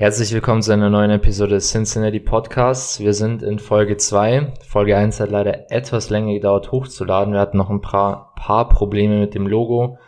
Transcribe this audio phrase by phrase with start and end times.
[0.00, 3.00] Herzlich willkommen zu einer neuen Episode des Cincinnati Podcasts.
[3.00, 4.52] Wir sind in Folge 2.
[4.64, 7.32] Folge 1 hat leider etwas länger gedauert hochzuladen.
[7.32, 9.98] Wir hatten noch ein paar, paar Probleme mit dem Logo.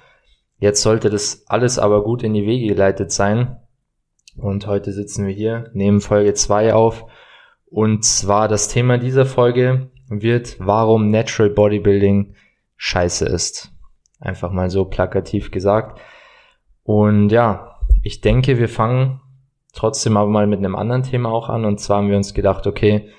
[0.59, 3.57] Jetzt sollte das alles aber gut in die Wege geleitet sein.
[4.37, 7.05] Und heute sitzen wir hier, nehmen Folge 2 auf.
[7.67, 12.37] Und zwar das Thema dieser Folge wird, warum Natural Bodybuilding
[12.77, 13.73] scheiße ist.
[14.21, 16.01] Einfach mal so plakativ gesagt.
[16.85, 19.20] Und ja, ich denke, wir fangen
[19.73, 21.65] trotzdem aber mal mit einem anderen Thema auch an.
[21.65, 23.11] Und zwar haben wir uns gedacht, okay,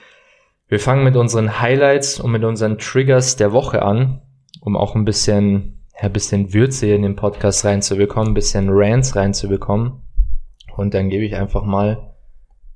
[0.68, 4.22] wir fangen mit unseren Highlights und mit unseren Triggers der Woche an,
[4.62, 9.16] um auch ein bisschen, ja, ein bisschen Würze in den Podcast reinzubekommen, ein bisschen Rants
[9.16, 10.02] reinzubekommen.
[10.78, 12.16] Und dann gebe ich einfach mal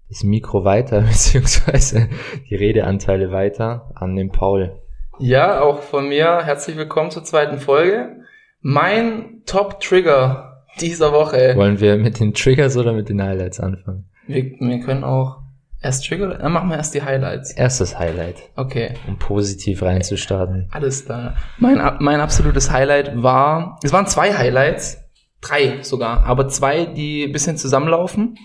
[0.10, 2.10] das Mikro weiter, beziehungsweise
[2.50, 4.82] die Redeanteile weiter an den Paul.
[5.20, 8.18] Ja, auch von mir herzlich willkommen zur zweiten Folge.
[8.60, 11.54] Mein Top-Trigger dieser Woche.
[11.56, 14.06] Wollen wir mit den Triggers oder mit den Highlights anfangen?
[14.28, 15.40] Wir, wir können auch
[15.82, 17.52] erst Trigger, dann machen wir erst die Highlights.
[17.52, 18.38] Erstes Highlight.
[18.56, 18.96] Okay.
[19.08, 20.68] Um positiv reinzustarten.
[20.72, 21.36] Alles da.
[21.60, 24.98] Mein, mein absolutes Highlight war, es waren zwei Highlights,
[25.42, 28.38] drei sogar, aber zwei, die ein bisschen zusammenlaufen.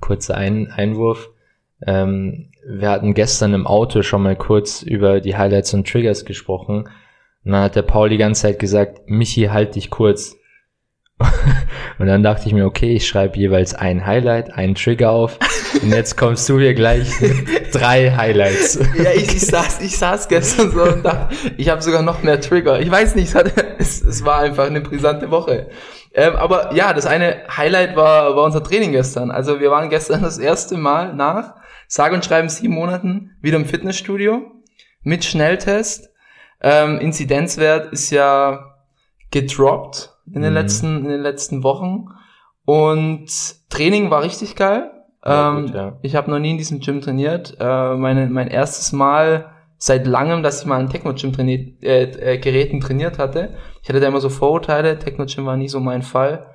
[0.00, 1.28] Kurzer Ein Einwurf.
[1.86, 6.88] Ähm, wir hatten gestern im Auto schon mal kurz über die Highlights und Triggers gesprochen.
[7.44, 10.36] Und dann hat der Paul die ganze Zeit gesagt, Michi, halt dich kurz.
[11.98, 15.38] Und dann dachte ich mir, okay, ich schreibe jeweils ein Highlight, einen Trigger auf.
[15.82, 17.08] Und jetzt kommst du hier gleich
[17.72, 18.78] drei Highlights.
[18.96, 22.40] Ja, ich, ich, saß, ich saß gestern so und dachte, ich habe sogar noch mehr
[22.40, 22.80] Trigger.
[22.80, 25.68] Ich weiß nicht, es, hat, es, es war einfach eine brisante Woche.
[26.14, 29.30] Ähm, aber ja, das eine Highlight war, war unser Training gestern.
[29.30, 31.54] Also wir waren gestern das erste Mal nach,
[31.88, 34.42] sage und schreiben sieben Monaten, wieder im Fitnessstudio
[35.02, 36.10] mit Schnelltest.
[36.60, 38.76] Ähm, Inzidenzwert ist ja
[39.30, 40.54] gedroppt in den mhm.
[40.54, 42.06] letzten, in den letzten Wochen.
[42.64, 43.26] Und
[43.70, 44.90] Training war richtig geil.
[45.24, 45.98] Ja, ähm, gut, ja.
[46.02, 47.56] Ich habe noch nie in diesem Gym trainiert.
[47.58, 52.38] Äh, meine, mein erstes Mal seit langem, dass ich mal ein Techno-Gym trainiert, äh, äh,
[52.38, 53.54] Geräten trainiert hatte.
[53.82, 54.98] Ich hatte da immer so Vorurteile.
[54.98, 56.46] Techno-Gym war nie so mein Fall.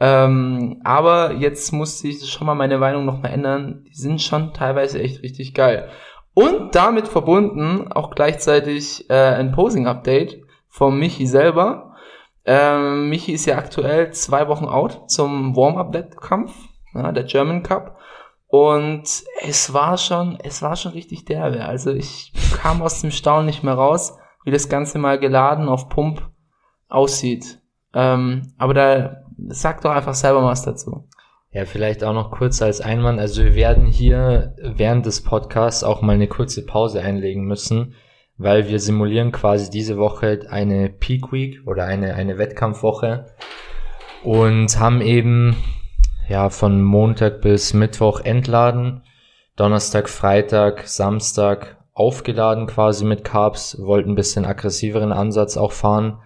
[0.00, 3.84] Ähm, aber jetzt musste ich schon mal meine Meinung noch mal ändern.
[3.88, 5.88] Die sind schon teilweise echt richtig geil.
[6.34, 11.93] Und damit verbunden auch gleichzeitig äh, ein Posing-Update von Michi selber.
[12.46, 16.52] Ähm, Michi ist ja aktuell zwei Wochen out zum Warm-Up-Wettkampf,
[16.94, 17.98] ja, der German Cup.
[18.46, 21.64] Und es war schon, es war schon richtig derbe.
[21.64, 25.88] Also ich kam aus dem Staunen nicht mehr raus, wie das Ganze mal geladen auf
[25.88, 26.30] Pump
[26.88, 27.60] aussieht.
[27.94, 29.16] Ähm, aber da
[29.48, 31.08] sag doch einfach selber was dazu.
[31.50, 33.18] Ja, vielleicht auch noch kurz als Einwand.
[33.18, 37.94] Also wir werden hier während des Podcasts auch mal eine kurze Pause einlegen müssen,
[38.36, 43.26] weil wir simulieren quasi diese Woche eine Peak Week oder eine, eine Wettkampfwoche
[44.22, 45.56] und haben eben
[46.28, 49.02] ja von Montag bis Mittwoch entladen,
[49.56, 56.18] Donnerstag, Freitag, Samstag aufgeladen quasi mit Carbs, wollten ein bisschen aggressiveren Ansatz auch fahren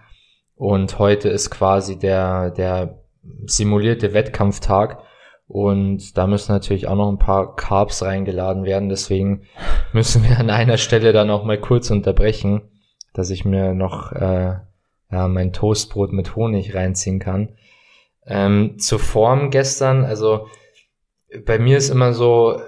[0.55, 3.03] und heute ist quasi der, der
[3.45, 5.03] simulierte Wettkampftag
[5.49, 8.87] und da müssen natürlich auch noch ein paar Carbs reingeladen werden.
[8.87, 9.47] Deswegen
[9.93, 12.61] müssen wir an einer Stelle dann auch mal kurz unterbrechen,
[13.13, 14.57] dass ich mir noch äh,
[15.11, 17.57] ja, mein Toastbrot mit Honig reinziehen kann.
[18.27, 20.45] Ähm, zur Form gestern, also
[21.47, 22.61] bei mir ist immer so,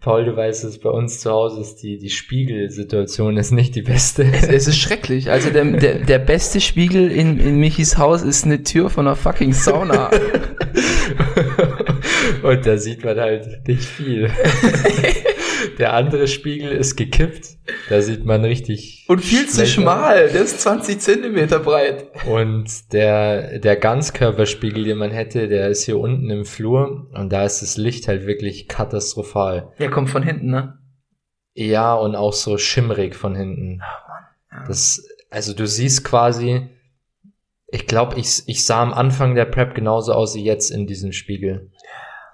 [0.00, 3.82] Paul, du weißt es, bei uns zu Hause ist die, die Spiegelsituation ist nicht die
[3.82, 4.24] beste.
[4.24, 5.30] Es, es ist schrecklich.
[5.30, 9.16] Also der, der, der beste Spiegel in, in Michis Haus ist eine Tür von einer
[9.16, 10.10] fucking Sauna.
[12.42, 14.30] Und da sieht man halt nicht viel.
[15.78, 17.56] Der andere Spiegel ist gekippt.
[17.88, 19.04] Da sieht man richtig.
[19.08, 20.28] Und viel zu schmal.
[20.30, 22.06] Der ist 20 Zentimeter breit.
[22.26, 27.08] Und der, der Ganzkörperspiegel, den man hätte, der ist hier unten im Flur.
[27.12, 29.72] Und da ist das Licht halt wirklich katastrophal.
[29.78, 30.78] Der kommt von hinten, ne?
[31.54, 33.78] Ja, und auch so schimmrig von hinten.
[33.78, 34.24] Mann.
[34.52, 34.64] Ja.
[34.66, 36.68] Das, also du siehst quasi,
[37.68, 41.12] ich glaube, ich, ich sah am Anfang der Prep genauso aus wie jetzt in diesem
[41.12, 41.70] Spiegel.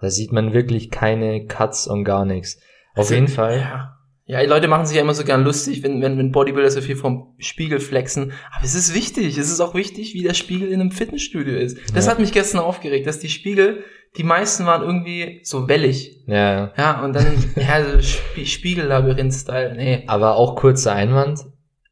[0.00, 2.58] Da sieht man wirklich keine Cuts und gar nichts.
[2.92, 3.58] Auf also, jeden Fall.
[3.58, 3.98] Ja.
[4.24, 6.80] Ja, die Leute machen sich ja immer so gern lustig, wenn, wenn, wenn Bodybuilder so
[6.80, 8.32] viel vom Spiegel flexen.
[8.54, 9.36] Aber es ist wichtig.
[9.36, 11.76] Es ist auch wichtig, wie der Spiegel in einem Fitnessstudio ist.
[11.94, 12.12] Das ja.
[12.12, 13.84] hat mich gestern aufgeregt, dass die Spiegel,
[14.16, 16.22] die meisten waren irgendwie so wellig.
[16.26, 16.72] Ja.
[16.76, 19.74] Ja, und dann, ja, so Sp Spiegellabyrinth-Style.
[19.74, 20.04] Nee.
[20.06, 21.40] Aber auch kurzer Einwand.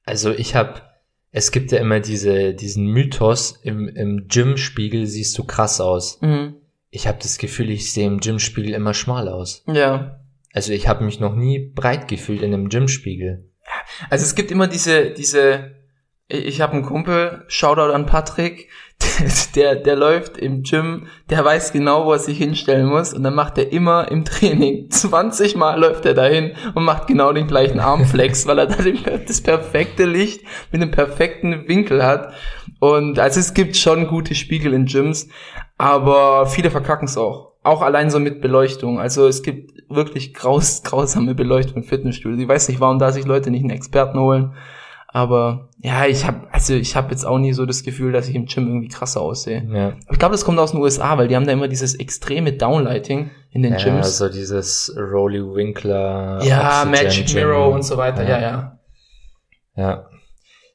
[0.05, 0.83] Also ich habe
[1.33, 6.21] es gibt ja immer diese, diesen Mythos, im, im Gym-Spiegel siehst du krass aus.
[6.21, 6.57] Mhm.
[6.91, 9.63] Ich habe das Gefühl, ich sehe im Gym-Spiegel immer schmal aus.
[9.69, 10.20] Ja.
[10.53, 13.51] Also ich habe mich noch nie breit gefühlt in einem Gym-Spiegel.
[14.09, 15.77] Also es gibt immer diese, diese
[16.29, 18.69] Ich habe einen Kumpel, Shoutout an Patrick,
[19.55, 23.35] der, der läuft im Gym, der weiß genau, wo er sich hinstellen muss und dann
[23.35, 27.81] macht er immer im Training 20 Mal läuft er dahin und macht genau den gleichen
[27.81, 28.77] Armflex, weil er da
[29.27, 32.35] das perfekte Licht mit dem perfekten Winkel hat
[32.81, 35.29] und also es gibt schon gute Spiegel in Gyms,
[35.79, 37.53] aber viele verkacken es auch.
[37.63, 38.99] Auch allein so mit Beleuchtung.
[38.99, 42.39] Also es gibt wirklich graus, grausame Beleuchtung im Fitnessstudio.
[42.41, 44.55] Ich weiß nicht, warum da sich Leute nicht einen Experten holen.
[45.13, 48.37] Aber ja, ich habe also ich habe jetzt auch nie so das Gefühl, dass ich
[48.37, 49.67] im Gym irgendwie krasser aussehe.
[49.69, 49.95] Ja.
[50.11, 53.31] Ich glaube, das kommt aus den USA, weil die haben da immer dieses extreme Downlighting
[53.51, 54.07] in den ja, Gyms.
[54.07, 56.41] Also dieses Rolly Winkler.
[56.45, 57.35] Ja, Oxygen Magic Gym.
[57.35, 58.23] Mirror und so weiter.
[58.23, 58.79] Ja, ja.
[59.75, 59.83] Ja.
[59.83, 60.07] ja.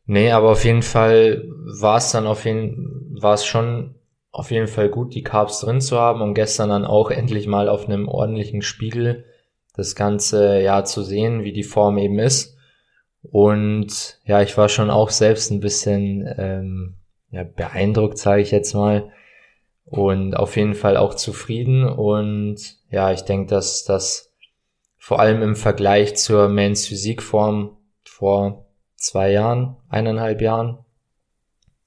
[0.05, 1.45] Nee, aber auf jeden Fall
[1.79, 3.95] war es dann auf jeden war es schon
[4.35, 7.69] auf jeden Fall gut, die Carbs drin zu haben und gestern dann auch endlich mal
[7.69, 9.23] auf einem ordentlichen Spiegel
[9.77, 12.57] das ganze ja zu sehen, wie die Form eben ist.
[13.21, 16.95] Und ja, ich war schon auch selbst ein bisschen ähm,
[17.31, 19.09] ja, beeindruckt, sage ich jetzt mal.
[19.85, 21.87] Und auf jeden Fall auch zufrieden.
[21.87, 22.59] Und
[22.89, 24.33] ja, ich denke, dass das
[24.97, 28.65] vor allem im Vergleich zur Mans Physikform vor
[28.97, 30.84] zwei Jahren, eineinhalb Jahren,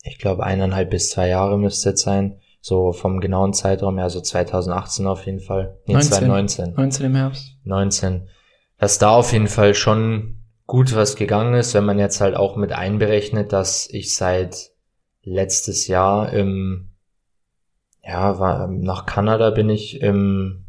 [0.09, 4.21] ich glaube eineinhalb bis zwei Jahre müsste es sein, so vom genauen Zeitraum her, so
[4.21, 5.79] 2018 auf jeden Fall.
[5.87, 6.75] Nee, 19, 2019.
[6.75, 7.57] 19 im Herbst.
[7.65, 8.29] 19.
[8.79, 12.57] Dass da auf jeden Fall schon gut was gegangen ist, wenn man jetzt halt auch
[12.57, 14.71] mit einberechnet, dass ich seit
[15.23, 16.91] letztes Jahr im,
[18.03, 20.67] ja, war, nach Kanada bin ich im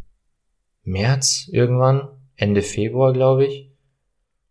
[0.84, 3.72] März irgendwann, Ende Februar, glaube ich.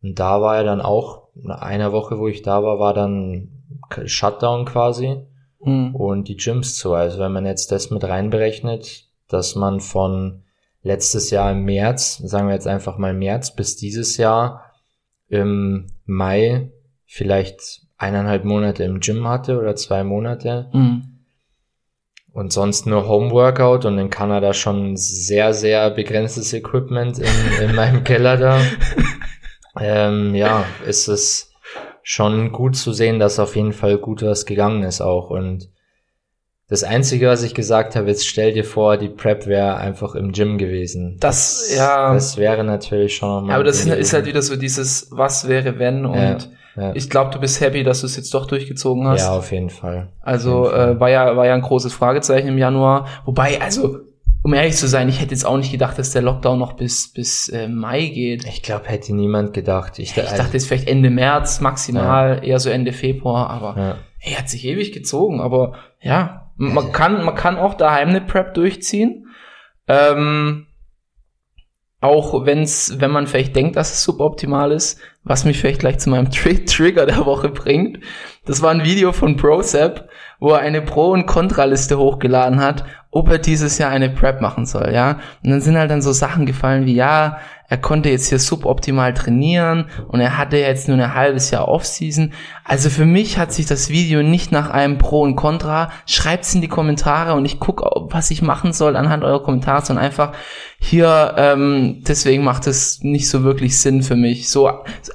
[0.02, 3.57] Und da war ja dann auch, nach einer Woche, wo ich da war, war dann
[4.04, 5.22] Shutdown quasi
[5.60, 5.94] mhm.
[5.94, 6.94] und die Gyms zu.
[6.94, 10.42] Also wenn man jetzt das mit reinberechnet, dass man von
[10.82, 14.72] letztes Jahr im März, sagen wir jetzt einfach mal März bis dieses Jahr
[15.28, 16.72] im Mai
[17.04, 20.70] vielleicht eineinhalb Monate im Gym hatte oder zwei Monate.
[20.72, 21.14] Mhm.
[22.32, 28.04] Und sonst nur Homeworkout und in Kanada schon sehr, sehr begrenztes Equipment in, in meinem
[28.04, 28.60] Keller da.
[29.80, 31.47] ähm, ja, ist es
[32.10, 35.28] schon gut zu sehen, dass auf jeden Fall gut was gegangen ist auch.
[35.28, 35.68] Und
[36.66, 40.32] das Einzige, was ich gesagt habe, ist, stell dir vor, die Prep wäre einfach im
[40.32, 41.18] Gym gewesen.
[41.20, 42.14] Das, ja.
[42.14, 43.48] Das wäre natürlich schon.
[43.48, 46.38] Ja, aber das ist halt wieder so dieses, was wäre wenn und ja,
[46.82, 46.92] ja.
[46.94, 49.20] ich glaube, du bist happy, dass du es jetzt doch durchgezogen hast.
[49.20, 50.08] Ja, auf jeden Fall.
[50.22, 50.96] Also jeden Fall.
[50.96, 53.06] Äh, war ja war ja ein großes Fragezeichen im Januar.
[53.26, 53.98] Wobei, also
[54.42, 57.12] um ehrlich zu sein, ich hätte jetzt auch nicht gedacht, dass der Lockdown noch bis
[57.12, 58.44] bis äh, Mai geht.
[58.46, 59.98] Ich glaube, hätte niemand gedacht.
[59.98, 62.42] Ich, ich dachte jetzt vielleicht Ende März maximal, ja.
[62.42, 63.96] eher so Ende Februar, aber ja.
[64.20, 65.40] er hat sich ewig gezogen.
[65.40, 69.26] Aber ja, man kann, man kann auch daheim eine Prep durchziehen.
[69.88, 70.66] Ähm,
[72.00, 76.10] auch wenn's, wenn man vielleicht denkt, dass es suboptimal ist, was mich vielleicht gleich zu
[76.10, 78.00] meinem Tri Trigger der Woche bringt.
[78.46, 80.08] Das war ein Video von ProSap,
[80.38, 82.84] wo er eine Pro- und Kontraliste hochgeladen hat,
[83.18, 85.18] ob er dieses Jahr eine Prep machen soll, ja.
[85.42, 87.38] Und dann sind halt dann so Sachen gefallen wie, ja,
[87.68, 92.32] er konnte jetzt hier suboptimal trainieren und er hatte jetzt nur ein halbes Jahr Offseason.
[92.64, 95.90] Also für mich hat sich das Video nicht nach einem Pro und Contra.
[96.06, 100.06] Schreibt's in die Kommentare und ich gucke, was ich machen soll anhand eurer Kommentare, sondern
[100.06, 100.32] einfach
[100.78, 104.48] hier, ähm, deswegen macht es nicht so wirklich Sinn für mich.
[104.48, 104.68] So,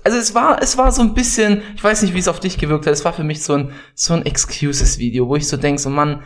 [0.03, 2.59] also es war, es war so ein bisschen, ich weiß nicht, wie es auf dich
[2.59, 5.81] gewirkt hat, es war für mich so ein, so ein Excuses-Video, wo ich so denke,
[5.81, 6.21] so Mann,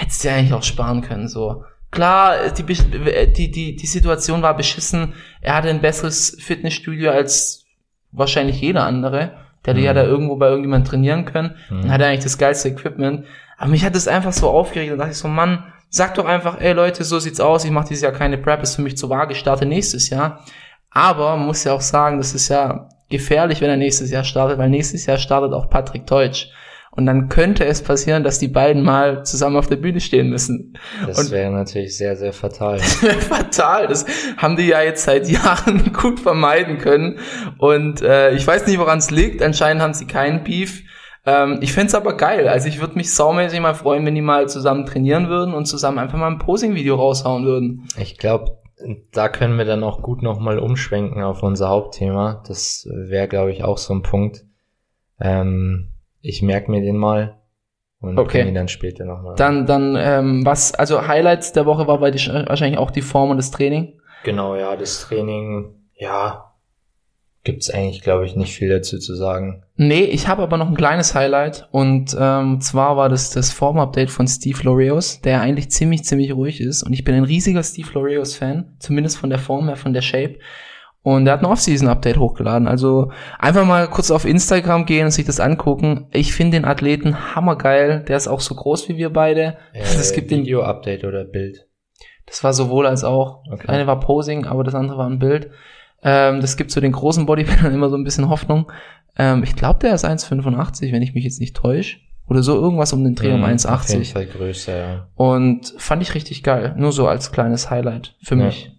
[0.00, 1.64] hättest du ja eigentlich auch sparen können, so.
[1.90, 5.14] Klar, die, die, die, die Situation war beschissen.
[5.40, 7.64] Er hatte ein besseres Fitnessstudio als
[8.12, 9.32] wahrscheinlich jeder andere.
[9.64, 9.86] Der hätte mhm.
[9.86, 11.80] ja da irgendwo bei irgendjemand trainieren können mhm.
[11.82, 13.26] und hatte eigentlich das geilste Equipment.
[13.58, 14.92] Aber mich hat das einfach so aufgeregt.
[14.92, 17.64] Da dachte ich so, Mann, sag doch einfach, ey Leute, so sieht's aus.
[17.64, 20.44] Ich mache dieses Jahr keine Prep, ist für mich zu vage, starte nächstes Jahr.
[20.90, 24.58] Aber man muss ja auch sagen, das ist ja gefährlich, wenn er nächstes Jahr startet,
[24.58, 26.48] weil nächstes Jahr startet auch Patrick Teutsch.
[26.92, 30.76] Und dann könnte es passieren, dass die beiden mal zusammen auf der Bühne stehen müssen.
[31.06, 32.78] Das wäre natürlich sehr, sehr fatal.
[33.20, 33.86] fatal.
[33.86, 34.06] Das
[34.36, 37.18] haben die ja jetzt seit Jahren gut vermeiden können.
[37.58, 39.40] Und äh, ich weiß nicht, woran es liegt.
[39.40, 40.82] Anscheinend haben sie keinen Beef.
[41.26, 42.48] Ähm, ich fände aber geil.
[42.48, 45.98] Also ich würde mich saumäßig mal freuen, wenn die mal zusammen trainieren würden und zusammen
[45.98, 47.86] einfach mal ein Posing-Video raushauen würden.
[47.98, 48.58] Ich glaube,
[49.12, 52.42] da können wir dann auch gut nochmal umschwenken auf unser Hauptthema.
[52.48, 54.44] Das wäre, glaube ich, auch so ein Punkt.
[55.20, 57.40] Ähm, ich merke mir den mal
[58.00, 58.46] und okay.
[58.46, 59.36] ihn dann später nochmal.
[59.36, 63.30] Dann, dann, ähm, was, also Highlights der Woche war bei dir wahrscheinlich auch die Form
[63.30, 64.00] und das Training?
[64.24, 66.50] Genau, ja, das Training, ja,
[67.44, 69.62] gibt's eigentlich, glaube ich, nicht viel dazu zu sagen.
[69.76, 74.10] Nee, ich habe aber noch ein kleines Highlight und ähm, zwar war das das Form-Update
[74.10, 77.88] von Steve Loreos, der eigentlich ziemlich, ziemlich ruhig ist und ich bin ein riesiger Steve
[77.94, 80.38] Loreos-Fan, zumindest von der Form her, von der Shape
[81.02, 82.68] Und er hat ein Off-Season-Update hochgeladen.
[82.68, 86.06] Also einfach mal kurz auf Instagram gehen und sich das angucken.
[86.12, 88.04] Ich finde den Athleten hammergeil.
[88.06, 89.56] Der ist auch so groß wie wir beide.
[89.72, 91.66] Äh, es gibt den, Video-Update oder Bild.
[92.26, 93.42] das war sowohl als auch.
[93.50, 93.62] Okay.
[93.66, 95.50] Das eine war Posing, aber das andere war ein Bild.
[96.02, 98.70] Ähm, das gibt so den großen Bodybuildern immer so ein bisschen Hoffnung.
[99.16, 101.96] Ähm, ich glaube, der ist 1,85, wenn ich mich jetzt nicht täusche.
[102.28, 103.48] Oder so irgendwas um den Dreh um Mhm, Auf
[103.88, 104.12] jeden 1,80.
[104.12, 105.06] Fall größer, ja.
[105.16, 106.74] Und fand ich richtig geil.
[106.76, 108.44] Nur so als kleines Highlight für Ja.
[108.44, 108.70] mich.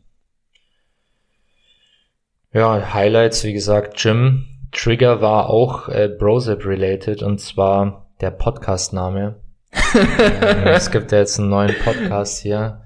[2.54, 4.46] Ja, Highlights, wie gesagt, Jim.
[4.74, 9.38] Trigger war auch äh, Brosep related und zwar der Podcast-Name.
[9.72, 12.82] ähm, es gibt ja jetzt einen neuen Podcast hier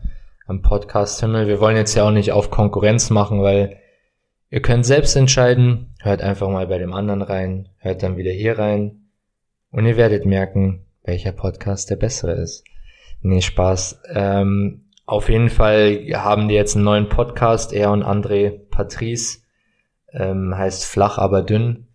[0.46, 1.48] am Podcast Himmel.
[1.48, 3.78] Wir wollen jetzt ja auch nicht auf Konkurrenz machen, weil
[4.52, 5.96] ihr könnt selbst entscheiden.
[6.00, 9.08] Hört einfach mal bei dem anderen rein, hört dann wieder hier rein
[9.72, 12.66] und ihr werdet merken, welcher Podcast der bessere ist.
[13.22, 14.04] Nee, Spaß.
[14.14, 19.40] Ähm, auf jeden Fall haben die jetzt einen neuen Podcast, er und André Patrice
[20.16, 21.88] ähm, heißt flach aber dünn.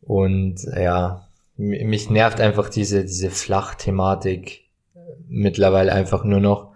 [0.00, 6.72] Und ja mich nervt einfach diese diese Flach-Thematik äh, mittlerweile einfach nur noch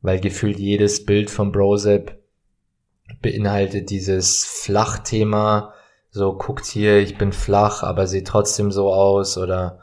[0.00, 2.18] weil gefühlt jedes Bild von Brosep
[3.22, 5.72] beinhaltet dieses Flach-Thema.
[6.10, 9.80] So guckt hier ich bin flach aber sieht trotzdem so aus oder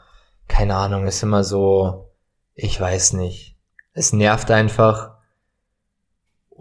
[0.48, 2.10] keine Ahnung ist immer so
[2.54, 3.56] ich weiß nicht.
[3.94, 5.11] Es nervt einfach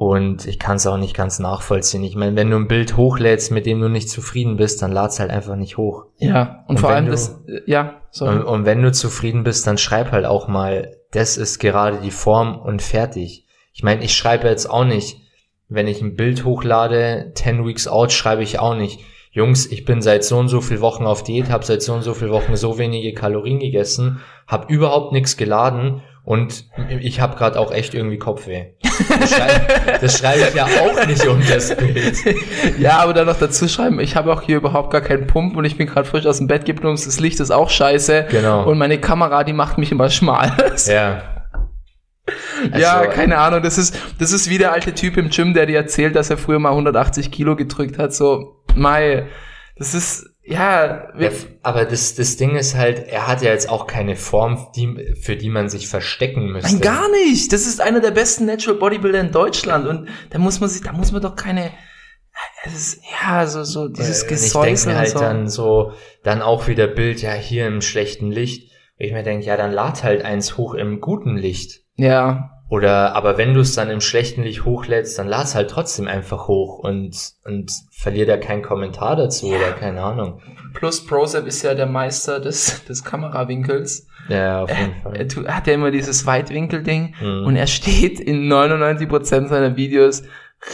[0.01, 2.03] und ich kann es auch nicht ganz nachvollziehen.
[2.03, 5.19] Ich meine, wenn du ein Bild hochlädst, mit dem du nicht zufrieden bist, dann lad's
[5.19, 6.05] halt einfach nicht hoch.
[6.17, 8.37] Ja, und, Und vor allem du- das, ja, sorry.
[8.37, 12.09] Und, und wenn du zufrieden bist, dann schreib halt auch mal, das ist gerade die
[12.09, 13.45] Form und fertig.
[13.73, 15.17] Ich meine, ich schreibe jetzt auch nicht,
[15.69, 19.01] wenn ich ein Bild hochlade, 10 Weeks out, schreibe ich auch nicht.
[19.29, 22.01] Jungs, ich bin seit so und so viel Wochen auf Diät, habe seit so und
[22.01, 26.65] so viel Wochen so wenige Kalorien gegessen, habe überhaupt nichts geladen und
[26.99, 28.73] ich habe gerade auch echt irgendwie Kopfweh.
[29.19, 32.15] Das schreibe, das schreibe ich ja auch nicht unter das Bild.
[32.79, 35.65] Ja, aber dann noch dazu schreiben, ich habe auch hier überhaupt gar keinen Pump und
[35.65, 38.27] ich bin gerade frisch aus dem Bett geplumpst, das Licht ist auch scheiße.
[38.29, 38.69] Genau.
[38.69, 40.51] Und meine Kamera, die macht mich immer schmal.
[40.87, 41.23] Ja.
[42.77, 45.65] ja, Also, keine Ahnung, das ist, das ist wie der alte Typ im Gym, der
[45.65, 49.27] dir erzählt, dass er früher mal 180 Kilo gedrückt hat, so, mei,
[49.75, 51.29] das ist, ja, Ja,
[51.63, 55.35] aber das, das Ding ist halt, er hat ja jetzt auch keine Form, die, für
[55.35, 56.73] die man sich verstecken müsste.
[56.73, 60.59] nein, gar nicht, das ist einer der besten Natural Bodybuilder in Deutschland und da muss
[60.59, 61.71] man sich, da muss man doch keine,
[62.65, 65.19] es ist, ja, so, so, dieses Äh, und ich Gesäusel denke halt so.
[65.19, 65.93] dann so,
[66.23, 68.71] dann auch wieder Bild, ja, hier im schlechten Licht.
[68.97, 71.81] Ich mir denke, ja, dann lad halt eins hoch im guten Licht.
[71.95, 76.07] Ja, Oder, aber wenn du es dann im schlechten Licht hochlädst, dann lad's halt trotzdem
[76.07, 80.39] einfach hoch und, und verlier da keinen Kommentar dazu oder keine Ahnung.
[80.73, 84.07] plus Prozep ist ja der Meister des, des Kamerawinkels.
[84.29, 85.27] Ja, auf jeden Er Fall.
[85.27, 87.45] tu- hat ja immer dieses Weitwinkel-Ding Mhm.
[87.45, 90.23] und er steht in 99% seiner Videos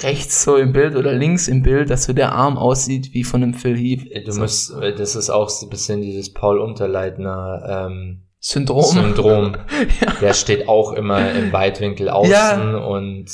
[0.04, 3.42] rechts so im Bild oder links im Bild, dass so der Arm aussieht wie von
[3.42, 4.28] einem Phil Heath.
[4.28, 4.42] Du so.
[4.42, 8.84] musst, äh, das ist auch so ein bisschen dieses Paul Unterleitner ähm, Syndrom.
[8.86, 9.58] Syndrom.
[10.22, 12.78] Der steht auch immer im Weitwinkel außen Ja.
[12.78, 13.26] und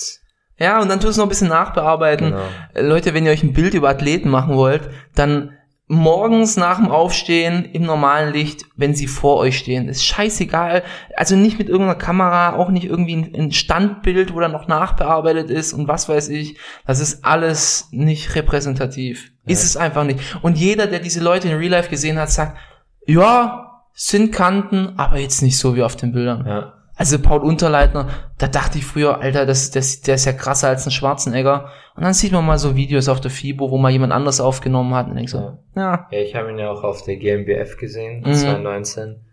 [0.58, 2.32] Ja, und dann tust du noch ein bisschen nachbearbeiten.
[2.32, 2.88] genau.
[2.90, 5.52] Leute, wenn ihr euch ein Bild über Athleten machen wollt, dann
[5.88, 9.88] morgens nach dem Aufstehen im normalen Licht, wenn sie vor euch stehen.
[9.90, 10.82] Ist scheißegal.
[11.16, 15.50] Also nicht mit irgendeiner Kamera, auch nicht irgendwie ein ein Standbild, wo dann noch nachbearbeitet
[15.52, 16.58] ist und was weiß ich.
[16.88, 19.32] Das ist alles nicht repräsentativ.
[19.46, 20.20] Ist es einfach nicht.
[20.42, 22.58] Und jeder, der diese Leute in Real Life gesehen hat, sagt,
[23.06, 26.46] ja, sind Kanten, aber jetzt nicht so wie auf den Bildern.
[26.48, 26.74] Ja.
[26.96, 28.08] Also Paul Unterleitner,
[28.38, 31.70] da dachte ich früher, Alter, das, das, der ist ja krasser als ein Schwarzenegger.
[31.96, 34.94] Und dann sieht man mal so Videos auf der FIBO, wo mal jemand anders aufgenommen
[34.94, 38.22] hat und ich so, ja, Ja, ich habe ihn ja auch auf der GmbF gesehen,
[38.26, 38.34] Mhm.
[38.34, 39.26] 2019.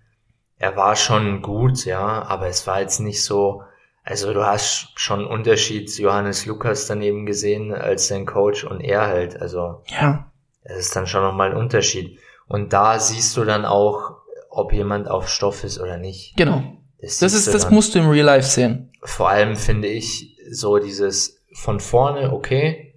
[0.59, 3.63] Er war schon gut, ja, aber es war jetzt nicht so,
[4.05, 9.41] also du hast schon Unterschied Johannes Lukas daneben gesehen als sein Coach und er halt,
[9.41, 10.31] also ja,
[10.65, 12.19] das ist dann schon nochmal ein Unterschied.
[12.47, 14.17] Und da siehst du dann auch,
[14.51, 16.37] ob jemand auf Stoff ist oder nicht.
[16.37, 16.63] genau.
[17.01, 18.91] Das siehst ist, das musst du im Real Life sehen.
[19.03, 22.95] vor allem finde ich so dieses von vorne okay,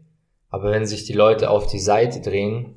[0.50, 2.76] aber wenn sich die Leute auf die Seite drehen,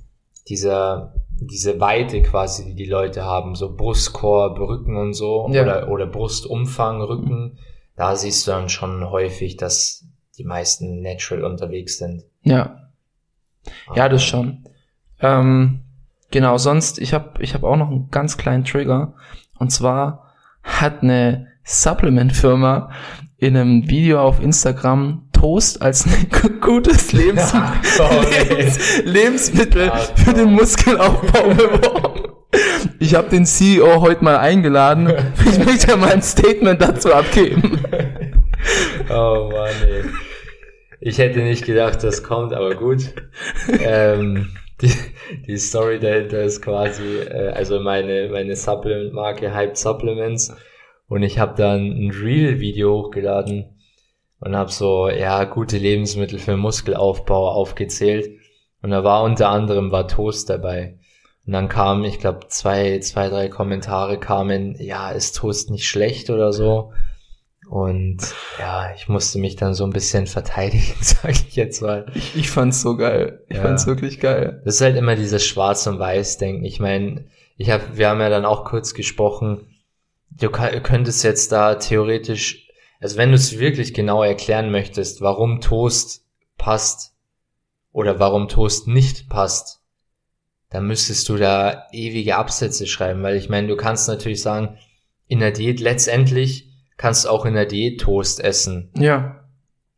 [0.48, 5.62] dieser, diese Weite quasi, die die Leute haben, so Brustkorb, Rücken und so, Ja.
[5.62, 7.58] oder, oder Brustumfang, Rücken,
[7.96, 10.04] da siehst du dann schon häufig, dass
[10.38, 12.22] die meisten natural unterwegs sind.
[12.42, 12.90] Ja,
[13.96, 14.64] ja, das schon.
[15.20, 15.80] Ähm,
[16.30, 19.14] genau, sonst, ich habe ich hab auch noch einen ganz kleinen Trigger.
[19.58, 22.90] Und zwar hat eine Supplement-Firma
[23.38, 26.28] in einem Video auf Instagram Toast als ein
[26.60, 28.26] gutes Lebens sorry.
[28.48, 32.22] Lebens Lebensmittel Ja, für den Muskelaufbau beworben.
[32.98, 35.12] Ich habe den CEO heute mal eingeladen.
[35.44, 37.78] Ich möchte ja mal ein Statement dazu abgeben.
[39.10, 40.04] Oh Mann, ey.
[41.00, 43.12] ich hätte nicht gedacht, das kommt, aber gut.
[43.80, 44.48] ähm,
[44.82, 44.92] die,
[45.46, 50.54] die Story dahinter ist quasi, äh, also meine, meine Supplement-Marke Hype Supplements
[51.08, 53.76] und ich habe dann ein Reel-Video hochgeladen
[54.40, 58.30] und habe so, ja, gute Lebensmittel für Muskelaufbau aufgezählt
[58.82, 60.98] und da war unter anderem war Toast dabei.
[61.46, 66.28] Und dann kamen, ich glaube, zwei, zwei, drei Kommentare kamen, ja, ist Toast nicht schlecht
[66.28, 66.92] oder so.
[67.68, 68.18] Und
[68.60, 72.06] ja, ich musste mich dann so ein bisschen verteidigen, sage ich jetzt mal.
[72.14, 73.44] Ich, ich fand's so geil.
[73.48, 73.62] Ich ja.
[73.62, 74.62] fand's wirklich geil.
[74.64, 76.64] Das ist halt immer dieses Schwarz- und Weiß-Denken.
[76.64, 79.66] Ich meine, ich hab, wir haben ja dann auch kurz gesprochen,
[80.30, 82.68] du könntest jetzt da theoretisch,
[83.00, 86.24] also wenn du es wirklich genau erklären möchtest, warum Toast
[86.58, 87.14] passt
[87.92, 89.80] oder warum Toast nicht passt,
[90.70, 94.78] dann müsstest du da ewige Absätze schreiben, weil ich meine, du kannst natürlich sagen,
[95.28, 96.65] in der Diät letztendlich
[96.96, 98.90] kannst du auch in der Diät Toast essen.
[98.96, 99.44] Ja.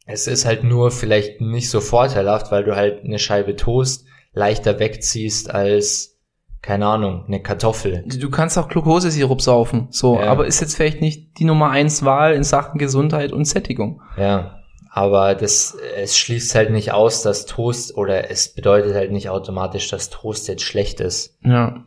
[0.07, 4.79] Es ist halt nur vielleicht nicht so vorteilhaft, weil du halt eine Scheibe Toast leichter
[4.79, 6.19] wegziehst als
[6.61, 8.05] keine Ahnung, eine Kartoffel.
[8.07, 10.27] Du kannst auch Glukosesirup saufen, so, ja.
[10.27, 14.03] aber ist jetzt vielleicht nicht die Nummer eins Wahl in Sachen Gesundheit und Sättigung.
[14.17, 14.59] Ja,
[14.91, 19.89] aber das, es schließt halt nicht aus, dass Toast oder es bedeutet halt nicht automatisch,
[19.89, 21.39] dass Toast jetzt schlecht ist.
[21.45, 21.85] Ja.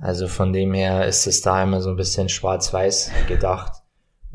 [0.00, 3.83] Also von dem her ist es da immer so ein bisschen schwarz-weiß gedacht.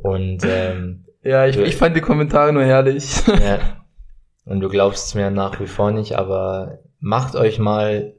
[0.03, 3.25] Und ähm, ja, ich, du, ich fand die Kommentare nur herrlich.
[3.27, 3.59] ja.
[4.45, 8.15] Und du glaubst es mir nach wie vor nicht, aber macht euch mal,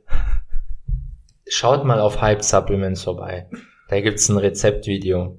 [1.48, 3.48] schaut mal auf Hype Supplements vorbei.
[3.88, 5.38] Da gibt's ein Rezeptvideo.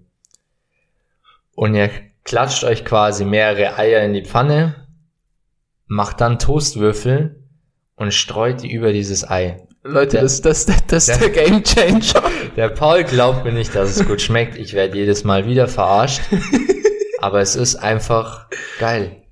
[1.55, 1.89] Und ihr
[2.25, 4.87] klatscht euch quasi mehrere Eier in die Pfanne,
[5.87, 7.41] macht dann Toastwürfel
[7.95, 9.65] und streut die über dieses Ei.
[9.83, 12.23] Leute, der, das, das, das, das ist der, der Game Changer.
[12.55, 14.57] Der Paul glaubt mir nicht, dass es gut schmeckt.
[14.57, 16.21] Ich werde jedes Mal wieder verarscht.
[17.19, 18.47] aber es ist einfach
[18.79, 19.23] geil.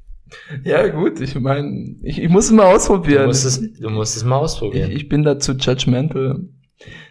[0.64, 3.24] Ja, gut, ich meine, ich, ich muss es mal ausprobieren.
[3.24, 4.92] Du musst es, du musst es mal ausprobieren.
[4.92, 6.42] Ich, ich bin dazu judgmental.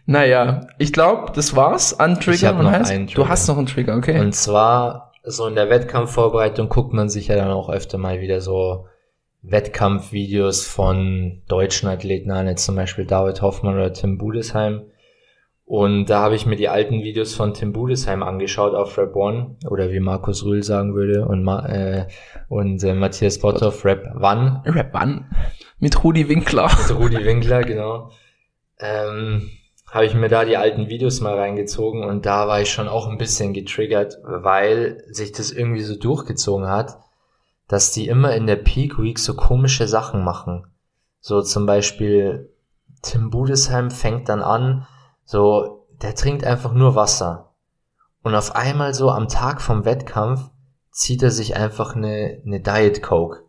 [0.07, 2.33] Naja, ich glaube, das war's an Trigger.
[2.33, 3.23] Ich hab noch heißt, einen Trigger.
[3.25, 4.19] Du hast noch einen Trigger, okay.
[4.21, 8.41] Und zwar, so in der Wettkampfvorbereitung guckt man sich ja dann auch öfter mal wieder
[8.41, 8.87] so
[9.43, 14.83] Wettkampfvideos von deutschen Athleten an, jetzt zum Beispiel David Hoffmann oder Tim Budesheim.
[15.69, 19.57] Und da habe ich mir die alten Videos von Tim Budesheim angeschaut auf Rap One
[19.69, 22.07] oder wie Markus Rühl sagen würde und, Ma äh,
[22.49, 24.63] und äh, Matthias Botthoff Rap One.
[24.65, 25.27] Rap One.
[25.79, 26.71] Mit Rudi Winkler.
[26.89, 28.11] Mit Rudi Winkler, genau.
[28.81, 29.51] Ähm,
[29.91, 33.07] habe ich mir da die alten Videos mal reingezogen und da war ich schon auch
[33.07, 36.99] ein bisschen getriggert, weil sich das irgendwie so durchgezogen hat
[37.69, 40.67] dass die immer in der Peak Week so komische Sachen machen.
[41.21, 42.51] So zum Beispiel
[43.03, 44.87] Tim Budesheim fängt dann an,
[45.31, 47.53] so, der trinkt einfach nur Wasser.
[48.23, 50.49] Und auf einmal so am Tag vom Wettkampf
[50.91, 53.43] zieht er sich einfach eine, eine Diet Coke.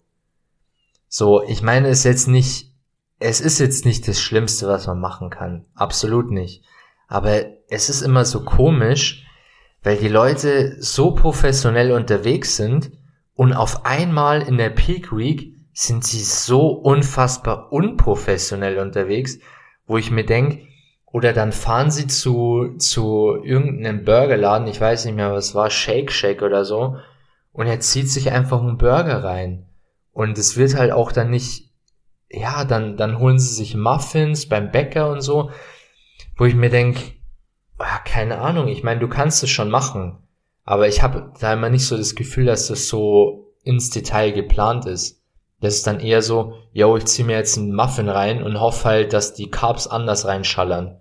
[1.07, 2.73] So, ich meine, es ist jetzt nicht,
[3.19, 5.67] es ist jetzt nicht das Schlimmste, was man machen kann.
[5.73, 6.65] Absolut nicht.
[7.07, 9.25] Aber es ist immer so komisch,
[9.81, 12.91] weil die Leute so professionell unterwegs sind
[13.35, 19.39] und auf einmal in der Peak Week sind sie so unfassbar unprofessionell unterwegs,
[19.87, 20.67] wo ich mir denke,
[21.11, 26.11] oder dann fahren sie zu, zu irgendeinem Burgerladen, ich weiß nicht mehr, was war, Shake
[26.11, 26.97] Shack oder so,
[27.51, 29.65] und er zieht sich einfach einen Burger rein.
[30.11, 31.71] Und es wird halt auch dann nicht,
[32.29, 35.51] ja, dann, dann holen sie sich Muffins beim Bäcker und so,
[36.37, 37.01] wo ich mir denke,
[37.77, 40.17] ah, keine Ahnung, ich meine, du kannst es schon machen.
[40.63, 44.85] Aber ich habe da immer nicht so das Gefühl, dass das so ins Detail geplant
[44.85, 45.18] ist.
[45.61, 48.85] Das ist dann eher so, yo, ich zieh mir jetzt einen Muffin rein und hoffe
[48.85, 50.99] halt, dass die Carbs anders reinschallern.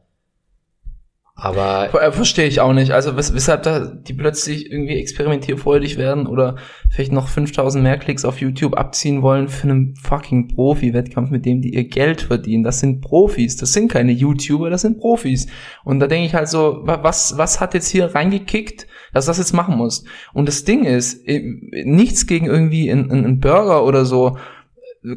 [1.40, 2.90] Aber äh, verstehe ich auch nicht.
[2.90, 6.57] Also wes weshalb da die plötzlich irgendwie experimentierfreudig werden oder
[6.90, 11.62] vielleicht noch 5000 mehr Klicks auf YouTube abziehen wollen für einen fucking Profi-Wettkampf, mit dem
[11.62, 12.64] die ihr Geld verdienen.
[12.64, 15.47] Das sind Profis, das sind keine YouTuber, das sind Profis.
[15.85, 19.53] Und da denke ich halt so, was was hat jetzt hier reingekickt, dass das jetzt
[19.53, 20.05] machen muss?
[20.33, 24.37] Und das Ding ist, nichts gegen irgendwie einen Burger oder so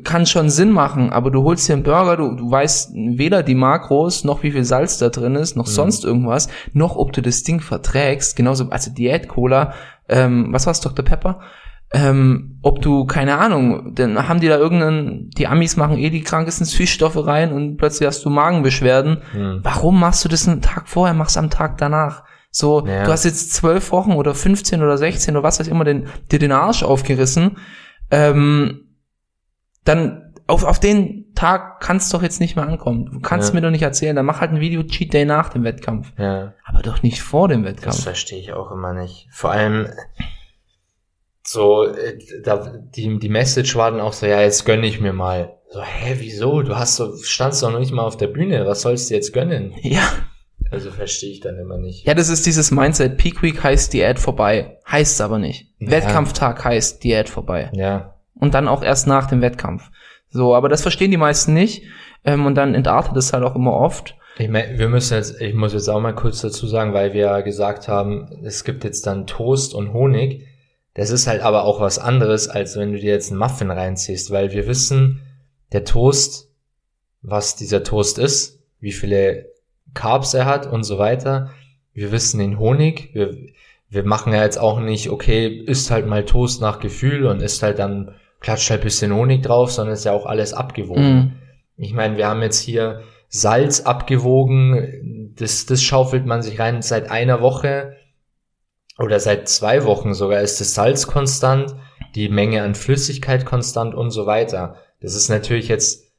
[0.04, 3.56] kann schon Sinn machen, aber du holst dir einen Burger, du, du weißt weder die
[3.56, 5.72] Makros, noch wie viel Salz da drin ist, noch mhm.
[5.72, 9.74] sonst irgendwas, noch ob du das Ding verträgst, genauso, also Diät-Cola,
[10.08, 11.04] ähm, was war's, Dr.
[11.04, 11.40] Pepper?
[11.94, 16.22] Ähm, ob du, keine Ahnung, dann haben die da irgendeinen, die Amis machen eh die
[16.22, 19.18] krankesten Süßstoffe rein und plötzlich hast du Magenbeschwerden.
[19.34, 19.60] Mhm.
[19.64, 22.24] Warum machst du das einen Tag vorher, machst am Tag danach?
[22.52, 23.06] So, ja.
[23.06, 26.08] du hast jetzt zwölf Wochen oder 15 oder 16 oder was weiß ich immer den,
[26.32, 27.58] dir den Arsch aufgerissen.
[28.12, 28.98] Ähm,
[29.86, 33.10] dann auf, auf den Tag kannst doch jetzt nicht mehr ankommen.
[33.12, 33.56] Du kannst ja.
[33.56, 36.12] mir doch nicht erzählen, dann mach halt ein Video Cheat Day nach dem Wettkampf.
[36.18, 36.54] Ja.
[36.66, 37.96] Aber doch nicht vor dem Wettkampf.
[37.96, 39.28] Das verstehe ich auch immer nicht.
[39.32, 39.88] Vor allem
[41.44, 45.14] so, äh, da, die, die Message war dann auch so, ja, jetzt gönn ich mir
[45.14, 45.58] mal.
[45.70, 46.62] So, hä, wieso?
[46.64, 49.32] Du hast so, standst doch noch nicht mal auf der Bühne, was sollst du jetzt
[49.32, 49.74] gönnen?
[49.82, 50.04] Ja.
[50.72, 52.08] Also verstehe ich dann immer nicht.
[52.08, 53.18] Ja, das ist dieses Mindset.
[53.18, 54.78] Peak Week heißt Diät vorbei.
[54.90, 55.68] Heißt aber nicht.
[55.80, 55.92] Ja.
[55.92, 57.70] Wettkampftag heißt Diät vorbei.
[57.74, 59.90] Ja, Und dann auch erst nach dem Wettkampf.
[60.30, 61.84] So, aber das verstehen die meisten nicht.
[62.24, 64.16] Ähm, und dann entartet es halt auch immer oft.
[64.38, 67.42] Ich mein, wir müssen jetzt, ich muss jetzt auch mal kurz dazu sagen, weil wir
[67.42, 70.48] gesagt haben, es gibt jetzt dann Toast und Honig.
[70.94, 74.32] Das ist halt aber auch was anderes, als wenn du dir jetzt einen Muffin reinziehst,
[74.32, 75.22] weil wir wissen,
[75.74, 76.50] der Toast,
[77.22, 79.51] was dieser Toast ist, wie viele
[79.94, 81.52] Carbs er hat und so weiter.
[81.94, 83.10] Wir wissen den Honig.
[83.14, 83.38] Wir,
[83.90, 87.62] wir machen ja jetzt auch nicht, okay, isst halt mal Toast nach Gefühl und isst
[87.62, 91.16] halt dann, klatscht halt bisschen Honig drauf, sondern ist ja auch alles abgewogen.
[91.16, 91.32] Mhm.
[91.78, 97.10] Ich meine, wir haben jetzt hier Salz abgewogen, das, das schaufelt man sich rein seit
[97.10, 97.96] einer Woche
[99.00, 101.76] oder seit zwei Wochen sogar ist das Salz konstant,
[102.16, 104.76] die Menge an Flüssigkeit konstant und so weiter.
[105.00, 106.12] Das ist natürlich jetzt,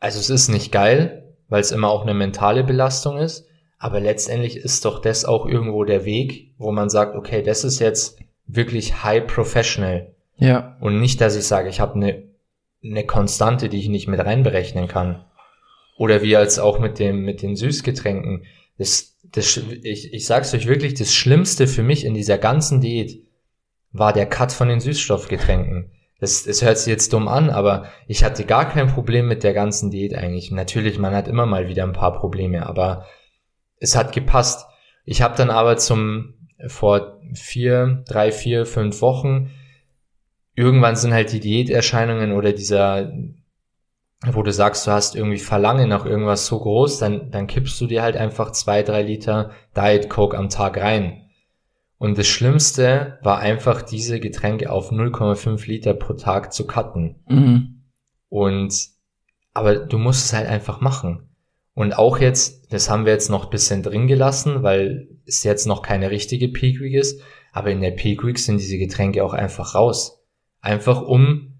[0.00, 3.46] also es ist nicht geil, weil es immer auch eine mentale Belastung ist,
[3.78, 7.78] aber letztendlich ist doch das auch irgendwo der Weg, wo man sagt, okay, das ist
[7.78, 10.76] jetzt wirklich high professional Ja.
[10.80, 12.22] und nicht, dass ich sage, ich habe eine,
[12.82, 15.24] eine Konstante, die ich nicht mit reinberechnen kann.
[15.96, 18.44] Oder wie als auch mit dem, mit den Süßgetränken.
[18.78, 23.24] Das, das, ich, ich sag's euch wirklich, das Schlimmste für mich in dieser ganzen Diät
[23.90, 25.90] war der Cut von den Süßstoffgetränken.
[26.20, 29.52] Das, das hört sich jetzt dumm an, aber ich hatte gar kein Problem mit der
[29.52, 30.50] ganzen Diät eigentlich.
[30.50, 33.06] Natürlich, man hat immer mal wieder ein paar Probleme, aber
[33.78, 34.66] es hat gepasst.
[35.04, 36.34] Ich habe dann aber zum
[36.66, 39.50] vor vier, drei, vier, fünf Wochen
[40.58, 43.12] irgendwann sind halt die Diäterscheinungen oder dieser,
[44.26, 47.86] wo du sagst, du hast irgendwie Verlangen nach irgendwas so groß, dann, dann kippst du
[47.86, 51.27] dir halt einfach zwei, drei Liter Diet Coke am Tag rein.
[51.98, 57.16] Und das Schlimmste war einfach, diese Getränke auf 0,5 Liter pro Tag zu cutten.
[57.28, 57.82] Mhm.
[58.28, 58.88] Und,
[59.52, 61.28] aber du musst es halt einfach machen.
[61.74, 65.66] Und auch jetzt, das haben wir jetzt noch ein bisschen drin gelassen, weil es jetzt
[65.66, 67.20] noch keine richtige Peak Week ist,
[67.52, 70.24] aber in der Peak Week sind diese Getränke auch einfach raus.
[70.60, 71.54] Einfach um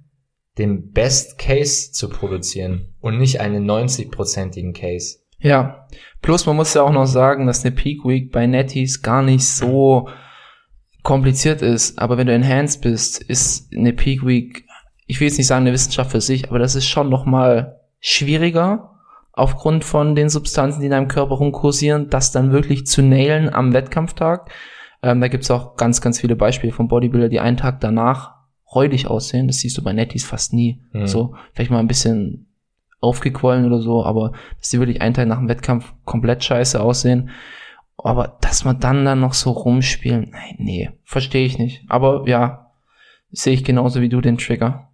[0.58, 5.18] den Best Case zu produzieren und nicht einen 90-prozentigen Case.
[5.38, 5.86] Ja.
[6.20, 9.46] Plus man muss ja auch noch sagen, dass eine Peak Week bei Netties gar nicht
[9.46, 10.08] so
[11.02, 11.98] kompliziert ist.
[11.98, 14.64] Aber wenn du enhanced bist, ist eine Peak Week,
[15.06, 17.80] ich will jetzt nicht sagen eine Wissenschaft für sich, aber das ist schon noch mal
[18.00, 18.94] schwieriger
[19.32, 23.72] aufgrund von den Substanzen, die in deinem Körper rumkursieren, das dann wirklich zu nailen am
[23.72, 24.50] Wettkampftag.
[25.02, 28.34] Ähm, da gibt's auch ganz, ganz viele Beispiele von Bodybuilder, die einen Tag danach
[28.74, 29.46] räudig aussehen.
[29.46, 30.82] Das siehst du bei Netties fast nie.
[30.92, 31.06] Mhm.
[31.06, 32.48] So, vielleicht mal ein bisschen
[33.00, 37.30] aufgequollen oder so, aber dass die wirklich einen Tag nach dem Wettkampf komplett scheiße aussehen.
[37.98, 41.84] Aber dass man dann dann noch so rumspielen, nein, nee, verstehe ich nicht.
[41.88, 42.70] Aber ja,
[43.30, 44.88] sehe ich genauso wie du den Trigger.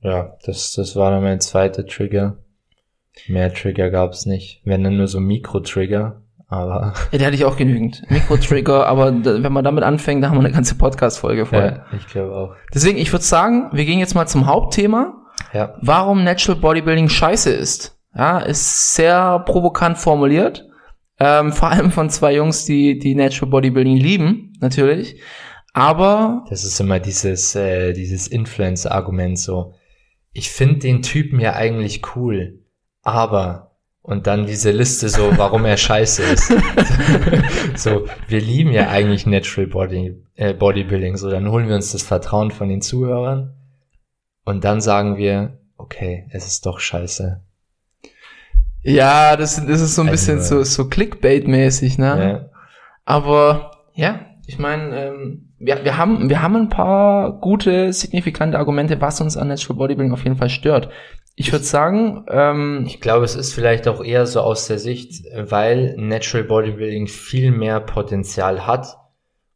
[0.00, 2.38] Ja, das, das war dann mein zweiter Trigger.
[3.28, 4.60] Mehr Trigger gab's nicht.
[4.64, 8.02] Wenn dann nur so Mikro-Trigger, aber Ja, der hatte ich auch genügend.
[8.10, 11.60] Mikro-Trigger, aber da, wenn man damit anfängt, da haben wir eine ganze Podcast-Folge voll.
[11.60, 12.54] ja, ich glaube auch.
[12.74, 15.14] Deswegen, ich würde sagen, wir gehen jetzt mal zum Hauptthema.
[15.52, 17.98] Ja, warum Natural Bodybuilding scheiße ist.
[18.14, 20.65] Ja, ist sehr provokant formuliert.
[21.18, 25.20] Ähm, vor allem von zwei Jungs, die, die Natural Bodybuilding lieben, natürlich.
[25.72, 29.74] Aber, das ist immer dieses, äh, dieses Influencer-Argument so.
[30.32, 32.60] Ich finde den Typen ja eigentlich cool,
[33.02, 33.66] aber
[34.06, 36.52] und dann diese Liste so, warum er scheiße ist.
[37.74, 42.02] so, wir lieben ja eigentlich Natural Body, äh, Bodybuilding, so dann holen wir uns das
[42.02, 43.54] Vertrauen von den Zuhörern
[44.44, 47.42] und dann sagen wir, okay, es ist doch scheiße.
[48.86, 52.06] Ja, das, das ist so ein Also, bisschen so, so Clickbait-mäßig, ne?
[52.06, 52.50] Ja.
[53.04, 59.00] Aber, ja, ich meine, ähm, wir, wir, haben, wir haben ein paar gute, signifikante Argumente,
[59.00, 60.90] was uns an Natural Bodybuilding auf jeden Fall stört.
[61.34, 65.24] Ich würde sagen, ähm, Ich glaube, es ist vielleicht auch eher so aus der Sicht,
[65.36, 68.96] weil Natural Bodybuilding viel mehr Potenzial hat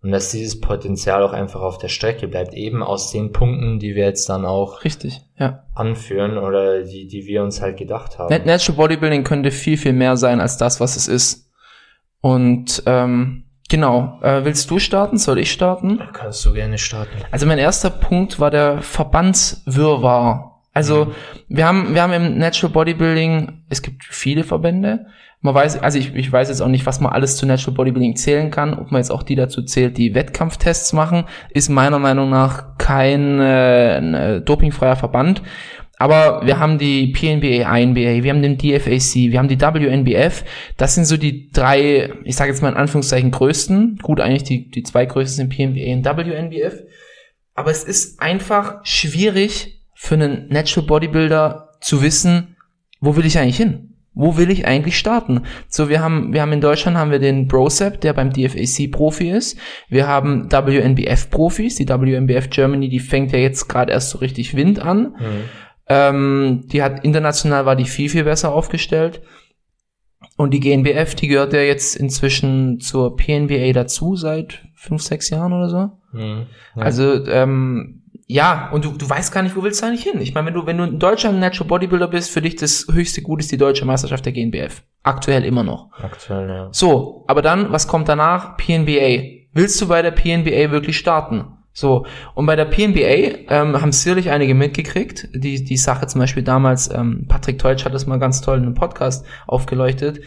[0.02, 3.94] und dass dieses Potenzial auch einfach auf der Strecke bleibt, eben aus den Punkten, die
[3.94, 5.64] wir jetzt dann auch richtig, ja.
[5.74, 8.30] anführen oder die, die wir uns halt gedacht haben.
[8.30, 11.50] Nat- Natural Bodybuilding könnte viel, viel mehr sein als das, was es ist.
[12.22, 15.16] Und ähm, genau, äh, willst du starten?
[15.18, 16.00] Soll ich starten?
[16.12, 17.16] Kannst du gerne starten.
[17.30, 20.46] Also mein erster Punkt war der Verbandswirrwarr.
[20.72, 21.12] Also Mhm.
[21.48, 25.06] wir haben wir haben im Natural Bodybuilding, es gibt viele Verbände.
[25.42, 28.16] Man weiß, also ich, ich weiß jetzt auch nicht, was man alles zu Natural Bodybuilding
[28.16, 28.74] zählen kann.
[28.74, 33.40] Ob man jetzt auch die dazu zählt, die Wettkampftests machen, ist meiner Meinung nach kein
[33.40, 35.42] äh, äh, dopingfreier Verband.
[35.96, 40.44] Aber wir haben die PNBA, INBA, wir haben den DFAC, wir haben die WNBF.
[40.78, 43.98] Das sind so die drei, ich sage jetzt mal in Anführungszeichen größten.
[44.02, 46.84] Gut, eigentlich die, die zwei größten sind PNBA und WNBF.
[47.54, 52.56] Aber es ist einfach schwierig für einen Natural Bodybuilder zu wissen,
[53.00, 53.89] wo will ich eigentlich hin?
[54.20, 55.44] Wo will ich eigentlich starten?
[55.68, 59.30] So, wir haben, wir haben in Deutschland haben wir den Brosep, der beim DFAC Profi
[59.30, 59.58] ist.
[59.88, 61.76] Wir haben WNBF Profis.
[61.76, 65.16] Die WNBF Germany, die fängt ja jetzt gerade erst so richtig Wind an.
[65.18, 65.44] Mhm.
[65.88, 69.22] Ähm, die hat international war die viel, viel besser aufgestellt.
[70.36, 75.54] Und die GNBF, die gehört ja jetzt inzwischen zur PNBA dazu seit fünf, sechs Jahren
[75.54, 75.90] oder so.
[76.12, 76.46] Mhm.
[76.76, 76.82] Ja.
[76.82, 77.99] Also ähm,
[78.30, 80.20] ja, und du, du weißt gar nicht, wo willst du eigentlich hin?
[80.20, 83.22] Ich meine, wenn du, wenn du in Deutschland Natural Bodybuilder bist, für dich das höchste
[83.22, 84.82] Gut ist die deutsche Meisterschaft der GNBF.
[85.02, 85.90] Aktuell immer noch.
[86.00, 86.68] Aktuell, ja.
[86.70, 88.56] So, aber dann, was kommt danach?
[88.56, 89.40] PNBA.
[89.52, 91.56] Willst du bei der PNBA wirklich starten?
[91.72, 95.28] So, und bei der PNBA ähm, haben sicherlich einige mitgekriegt.
[95.34, 98.64] Die, die Sache zum Beispiel damals, ähm, Patrick Teutsch hat das mal ganz toll in
[98.64, 100.20] einem Podcast aufgeleuchtet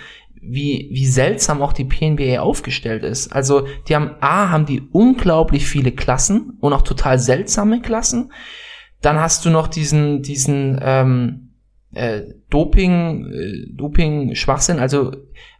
[0.46, 3.34] wie, wie seltsam auch die PNBA aufgestellt ist.
[3.34, 8.32] Also die haben, A, haben die unglaublich viele Klassen und auch total seltsame Klassen.
[9.02, 11.54] Dann hast du noch diesen, diesen ähm,
[11.94, 14.80] äh, Doping, äh, Doping-Schwachsinn.
[14.80, 15.12] Also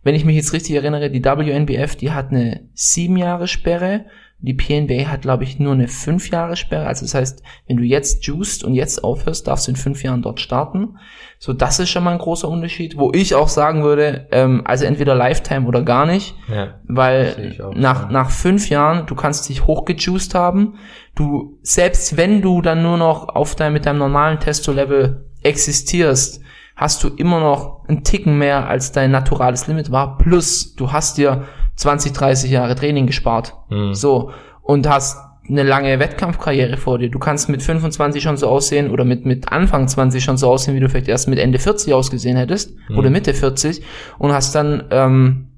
[0.04, 4.06] wenn ich mich jetzt richtig erinnere, die WNBF, die hat eine sieben Jahre Sperre
[4.46, 6.86] die PNBA hat, glaube ich, nur eine fünf Jahre Sperre.
[6.86, 10.22] Also das heißt, wenn du jetzt juiced und jetzt aufhörst, darfst du in fünf Jahren
[10.22, 10.98] dort starten.
[11.40, 14.84] So, das ist schon mal ein großer Unterschied, wo ich auch sagen würde, ähm, also
[14.84, 16.36] entweder Lifetime oder gar nicht.
[16.54, 20.76] Ja, weil nach, nach fünf Jahren, du kannst dich hochgejuiced haben.
[21.16, 26.42] Du, selbst wenn du dann nur noch auf dein, mit deinem normalen Testo-Level existierst,
[26.76, 30.18] hast du immer noch einen Ticken mehr als dein naturales Limit war.
[30.18, 33.56] Plus, du hast dir 20, 30 Jahre Training gespart.
[33.70, 33.94] Mhm.
[33.94, 34.32] So.
[34.62, 35.18] Und hast
[35.50, 37.10] eine lange Wettkampfkarriere vor dir.
[37.10, 40.76] Du kannst mit 25 schon so aussehen oder mit, mit Anfang 20 schon so aussehen,
[40.76, 42.98] wie du vielleicht erst mit Ende 40 ausgesehen hättest mhm.
[42.98, 43.82] oder Mitte 40
[44.20, 45.50] und hast dann ähm,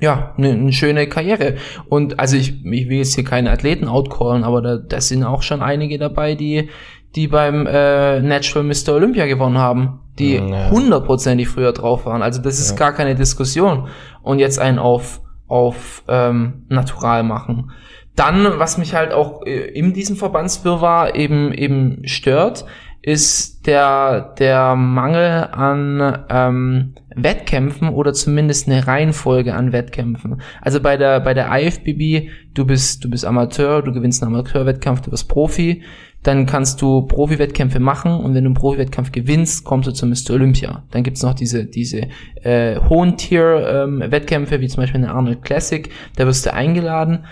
[0.00, 1.56] ja eine, eine schöne Karriere.
[1.88, 5.42] Und also ich, ich will jetzt hier keine Athleten outcallen, aber da, da sind auch
[5.42, 6.70] schon einige dabei, die
[7.14, 8.94] die beim äh, Natural Mr.
[8.94, 11.52] Olympia gewonnen haben, die hundertprozentig ja.
[11.52, 12.22] früher drauf waren.
[12.22, 12.76] Also das ist ja.
[12.76, 13.88] gar keine Diskussion.
[14.22, 15.20] Und jetzt einen auf
[15.52, 17.72] auf ähm, natural machen.
[18.16, 22.64] Dann, was mich halt auch äh, in diesem Verbandswirrwarr eben eben stört,
[23.02, 30.40] ist der der Mangel an ähm, Wettkämpfen oder zumindest eine Reihenfolge an Wettkämpfen.
[30.62, 35.02] Also bei der bei der IFBB, du bist du bist Amateur, du gewinnst einen Amateurwettkampf,
[35.02, 35.82] du bist Profi,
[36.22, 40.34] dann kannst du Profi-Wettkämpfe machen und wenn du einen Profi-Wettkampf gewinnst, kommst du zu Mr.
[40.34, 40.84] Olympia.
[40.90, 42.08] Dann gibt's noch diese, diese
[42.42, 47.24] äh, hohen Tier-Wettkämpfe, ähm, wie zum Beispiel eine Arnold Classic, da wirst du eingeladen.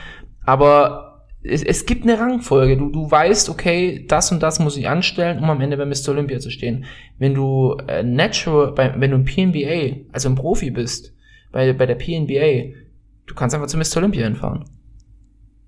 [0.45, 1.11] Aber
[1.43, 2.77] es, es gibt eine Rangfolge.
[2.77, 6.11] Du, du weißt, okay, das und das muss ich anstellen, um am Ende bei Mr.
[6.11, 6.85] Olympia zu stehen.
[7.19, 11.15] Wenn du äh, Natural, bei, wenn du ein PNBA, also ein Profi bist,
[11.53, 12.75] bei, bei der PNBA,
[13.27, 13.99] du kannst einfach zu Mr.
[13.99, 14.65] Olympia hinfahren.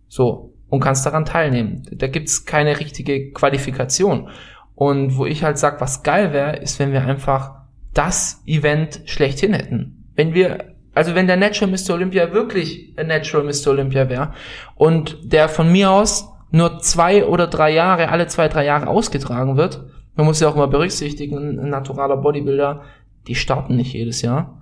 [0.09, 1.83] So, und kannst daran teilnehmen.
[1.93, 4.31] Da gibt's keine richtige Qualifikation.
[4.75, 7.57] Und wo ich halt sag, was geil wäre, ist, wenn wir einfach
[7.93, 10.07] das Event schlechthin hätten.
[10.17, 11.93] Wenn wir, also wenn der Natural Mr.
[11.93, 13.73] Olympia wirklich ein Natural Mr.
[13.73, 14.33] Olympia wäre
[14.75, 19.59] und der von mir aus nur zwei oder drei Jahre, alle zwei, drei Jahre ausgetragen
[19.59, 19.85] wird,
[20.17, 22.81] man muss ja auch mal berücksichtigen, ein naturaler Bodybuilder,
[23.27, 24.62] die starten nicht jedes Jahr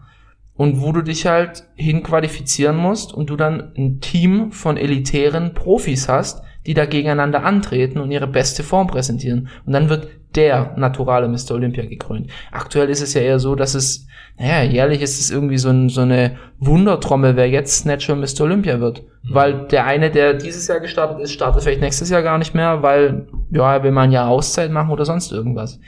[0.55, 6.09] und wo du dich halt hinqualifizieren musst und du dann ein Team von elitären Profis
[6.09, 9.49] hast, die da gegeneinander antreten und ihre beste Form präsentieren.
[9.65, 11.53] Und dann wird der naturale Mr.
[11.53, 12.31] Olympia gekrönt.
[12.53, 14.07] Aktuell ist es ja eher so, dass es,
[14.39, 18.43] naja, jährlich ist es irgendwie so, ein, so eine Wundertrommel, wer jetzt Natural Mr.
[18.43, 19.03] Olympia wird.
[19.23, 19.35] Mhm.
[19.35, 22.83] Weil der eine, der dieses Jahr gestartet ist, startet vielleicht nächstes Jahr gar nicht mehr,
[22.83, 25.81] weil, ja, er will man ja Auszeit machen oder sonst irgendwas.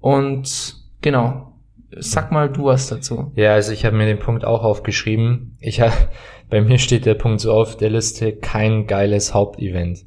[0.00, 1.47] Und genau,
[1.90, 3.32] Sag mal du was dazu.
[3.34, 5.56] Ja, also ich habe mir den Punkt auch aufgeschrieben.
[5.60, 5.92] Ich hab,
[6.50, 10.04] bei mir steht der Punkt so auf der Liste, kein geiles Hauptevent.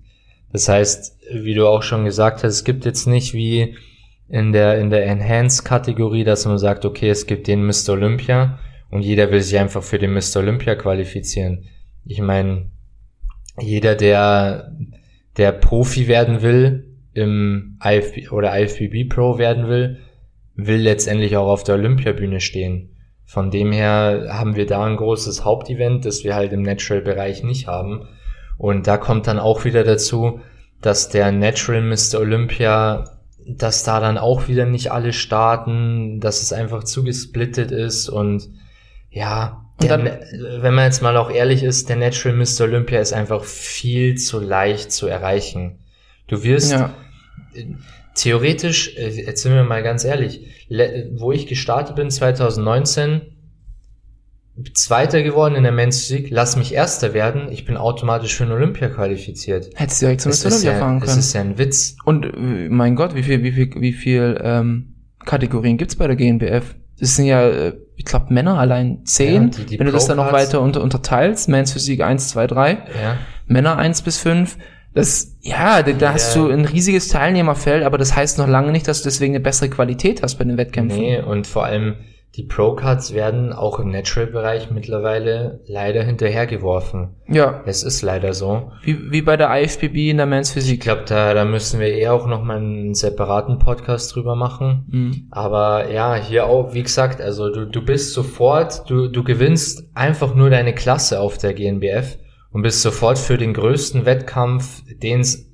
[0.52, 3.76] Das heißt, wie du auch schon gesagt hast, es gibt jetzt nicht wie
[4.28, 7.90] in der, in der Enhanced-Kategorie, dass man sagt, okay, es gibt den Mr.
[7.90, 10.38] Olympia und jeder will sich einfach für den Mr.
[10.38, 11.66] Olympia qualifizieren.
[12.06, 12.70] Ich meine,
[13.60, 14.72] jeder, der,
[15.38, 20.00] der Profi werden will, im IFB oder IFBB Pro werden will,
[20.68, 22.96] will letztendlich auch auf der Olympiabühne stehen.
[23.26, 27.68] Von dem her haben wir da ein großes Hauptevent, das wir halt im Natural-Bereich nicht
[27.68, 28.08] haben.
[28.58, 30.42] Und da kommt dann auch wieder dazu,
[30.82, 32.20] dass der Natural Mr.
[32.20, 33.06] Olympia,
[33.48, 38.50] dass da dann auch wieder nicht alle starten, dass es einfach zu gesplittet ist und
[39.10, 42.66] ja, und dann, wenn man jetzt mal auch ehrlich ist, der Natural Mr.
[42.66, 45.80] Olympia ist einfach viel zu leicht zu erreichen.
[46.28, 46.94] Du wirst, ja
[48.16, 50.48] theoretisch, äh, jetzt sind wir mal ganz ehrlich,
[51.16, 53.22] wo ich gestartet bin, 2019,
[54.74, 58.52] Zweiter geworden in der Men's Physik, lass mich Erster werden, ich bin automatisch für den
[58.52, 59.70] Olympia qualifiziert.
[59.76, 61.18] Hättest du direkt zum Olympia ja, fahren können.
[61.20, 61.96] ist ja ein Witz.
[62.04, 64.96] Und äh, mein Gott, wie viel, wie viel, wie viel ähm,
[65.26, 66.76] Kategorien gibt's bei der GNBF?
[67.00, 69.44] Das sind ja, äh, ich glaube, Männer allein zehn.
[69.44, 72.48] Ja, die- die Wenn du das dann noch weiter unter, unterteilst, Men's Physik 1, 2,
[72.48, 73.18] 3, Ja.
[73.48, 74.58] Männer 1 bis 5,
[74.94, 76.42] das, ja, da, da hast Ja.
[76.44, 79.70] du ein riesiges Teilnehmerfeld, aber das heißt noch lange nicht, dass du deswegen eine bessere
[79.70, 81.00] Qualität hast bei den Wettkämpfen.
[81.00, 81.96] Nee, und vor allem
[82.38, 87.10] die Pro-Cards werden auch im Natural-Bereich mittlerweile leider hinterhergeworfen.
[87.28, 88.72] Ja, Es ist leider so.
[88.84, 90.82] wie, wie bei der IFBB in der Men's Ich Physik.
[90.82, 94.86] glaube, da, da müssen wir eher auch noch mal einen separaten Podcast drüber machen.
[94.90, 95.28] Mhm.
[95.32, 100.34] Aber ja, hier auch, wie gesagt, also du, du bist sofort, du, du gewinnst einfach
[100.34, 102.18] nur deine Klasse auf der GNBF
[102.52, 105.50] und bist sofort für den größten Wettkampf, den es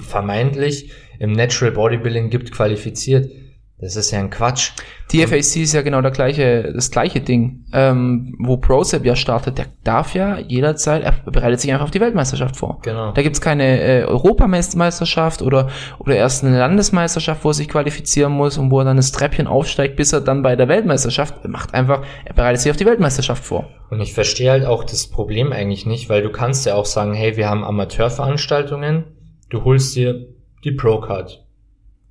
[0.00, 3.30] vermeintlich im Natural Bodybuilding gibt, qualifiziert.
[3.78, 4.70] Das ist ja ein Quatsch.
[5.12, 7.66] Die FAC ist ja genau der gleiche, das gleiche Ding.
[7.74, 12.00] Ähm, wo ProSep ja startet, der darf ja jederzeit, er bereitet sich einfach auf die
[12.00, 12.78] Weltmeisterschaft vor.
[12.82, 13.12] Genau.
[13.12, 18.56] Da gibt's keine äh, Europameisterschaft oder, oder erst eine Landesmeisterschaft, wo er sich qualifizieren muss
[18.56, 21.74] und wo er dann das Treppchen aufsteigt, bis er dann bei der Weltmeisterschaft er macht
[21.74, 23.68] einfach, er bereitet sich auf die Weltmeisterschaft vor.
[23.90, 27.14] Und ich verstehe halt auch das Problem eigentlich nicht, weil du kannst ja auch sagen,
[27.14, 29.04] hey, wir haben Amateurveranstaltungen,
[29.50, 30.26] du holst dir
[30.64, 31.44] die Pro-Card,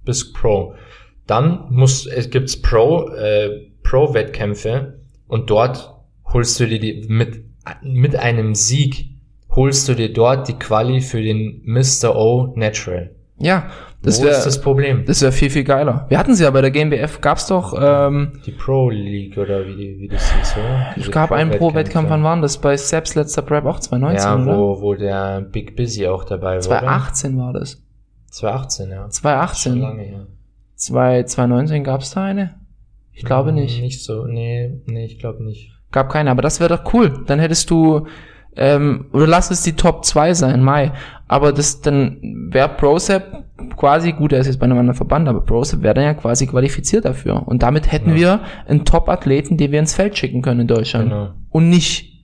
[0.06, 0.76] bist Pro.
[1.28, 5.94] Dann muss, es gibt's Pro, äh, Pro-Wettkämpfe und dort
[6.34, 7.44] holst du dir die, mit,
[7.82, 9.10] mit einem Sieg
[9.50, 12.16] holst du dir dort die Quali für den Mr.
[12.16, 13.12] O Natural.
[13.38, 13.68] Ja,
[14.02, 15.04] das Wo wäre ist das Problem?
[15.06, 16.06] das wäre viel, viel geiler.
[16.10, 19.76] Wir hatten sie ja bei der GmbF, gab's doch, ähm, Die Pro League oder wie,
[19.76, 20.88] die, wie das hieß, oder?
[20.92, 21.58] es Diese gab einen Pro-Wettkämpfe.
[21.74, 22.58] Pro-Wettkampf, wann waren das?
[22.60, 24.58] Bei Seps letzter Prep auch 2019, Ja, oder?
[24.58, 26.62] wo, wo der Big Busy auch dabei war.
[26.62, 27.82] 2018 war das.
[28.32, 29.02] 2018, ja.
[29.04, 29.82] Schon 2018.
[29.82, 30.28] lange her.
[30.76, 32.56] 2, 2019 gab's da eine?
[33.14, 33.82] Ich glaube Hm, nicht.
[33.82, 35.72] Nicht so, nee, nee, ich glaube nicht.
[35.92, 37.24] Gab keine, aber das wäre doch cool.
[37.28, 38.08] Dann hättest du,
[38.58, 40.92] ähm, oder lass es die Top 2 sein, Mai.
[41.28, 43.24] Aber das, dann wäre ProSep
[43.78, 46.46] quasi, gut, er ist jetzt bei einem anderen Verband, aber ProSep wäre dann ja quasi
[46.48, 47.48] qualifiziert dafür.
[47.48, 48.16] Und damit hätten Ja.
[48.16, 51.10] wir einen Top-Athleten, den wir ins Feld schicken können in Deutschland.
[51.10, 51.30] Genau.
[51.52, 52.15] Und nicht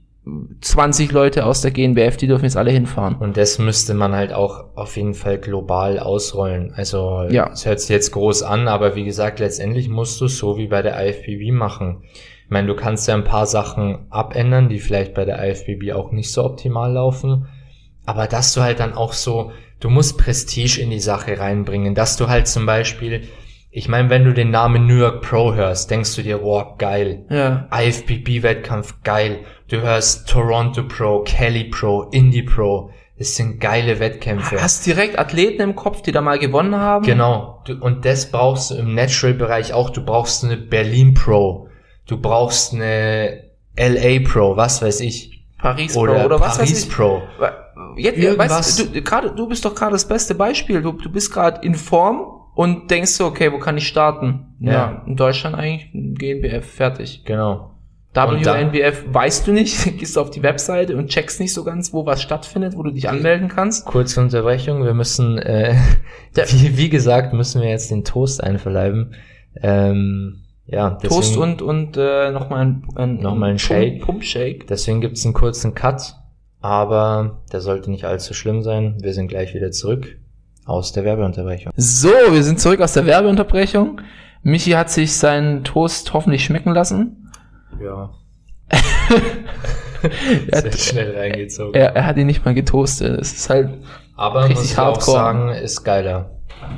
[0.62, 3.16] 20 Leute aus der GNBF, die dürfen jetzt alle hinfahren.
[3.16, 6.74] Und das müsste man halt auch auf jeden Fall global ausrollen.
[6.76, 7.50] Also, Ja.
[7.52, 10.68] es hört sich jetzt groß an, aber wie gesagt, letztendlich musst du es so wie
[10.68, 12.04] bei der IFBB machen.
[12.46, 16.12] Ich meine, du kannst ja ein paar Sachen abändern, die vielleicht bei der IFBB auch
[16.12, 17.48] nicht so optimal laufen.
[18.06, 22.18] Aber dass du halt dann auch so, du musst Prestige in die Sache reinbringen, dass
[22.18, 23.22] du halt zum Beispiel,
[23.72, 27.26] ich meine, wenn du den Namen New York Pro hörst, denkst du dir, wow, geil.
[27.30, 27.70] Ja.
[27.72, 29.40] IFBB-Wettkampf, geil.
[29.72, 32.92] Du hörst Toronto Pro, Kelly Pro, Indie Pro.
[33.18, 34.62] Das sind geile Wettkämpfe.
[34.62, 37.06] Hast direkt Athleten im Kopf, die da mal gewonnen haben?
[37.06, 37.62] Genau.
[37.66, 39.90] Du, und das brauchst du im Natural-Bereich auch.
[39.90, 41.70] Du brauchst eine Berlin Pro.
[42.06, 43.44] Du brauchst eine
[43.78, 45.46] LA Pro, was weiß ich.
[45.58, 46.92] Paris Oder, Pro oder was weiß Paris ich.
[46.92, 47.22] Pro.
[47.96, 48.52] Jetzt, Irgendwas.
[48.52, 50.82] weißt du, gerade, du bist doch gerade das beste Beispiel.
[50.82, 54.54] Du, du bist gerade in Form und denkst so, okay, wo kann ich starten?
[54.60, 55.04] Ja, Ja.
[55.08, 57.24] in Deutschland eigentlich GNBF, fertig.
[57.24, 57.71] Genau.
[58.14, 62.06] WNBF weißt du nicht, gehst du auf die Webseite und checkst nicht so ganz, wo
[62.06, 63.86] was stattfindet, wo du dich anmelden kannst.
[63.86, 64.84] Kurze Unterbrechung.
[64.84, 65.76] Wir müssen, äh,
[66.34, 69.16] wie, wie gesagt, müssen wir jetzt den Toast einverleiben.
[69.62, 74.02] Ähm, ja, deswegen, Toast und, und äh, nochmal ein, ein, Nochmal ein Pump- Shake.
[74.02, 74.68] Pump-Shake.
[74.68, 76.16] Deswegen gibt's einen kurzen Cut,
[76.62, 78.98] aber der sollte nicht allzu schlimm sein.
[79.02, 80.18] Wir sind gleich wieder zurück
[80.66, 81.74] aus der Werbeunterbrechung.
[81.76, 84.00] So, wir sind zurück aus der Werbeunterbrechung.
[84.44, 87.21] Michi hat sich seinen Toast hoffentlich schmecken lassen.
[87.80, 88.12] Ja.
[90.52, 91.74] Er, Sehr schnell reingezogen.
[91.76, 93.20] er, er hat ihn nicht mal getoastet.
[93.20, 93.70] Es ist halt
[94.16, 95.18] aber richtig muss ich auch hardcore.
[95.18, 96.38] sagen, ist geiler.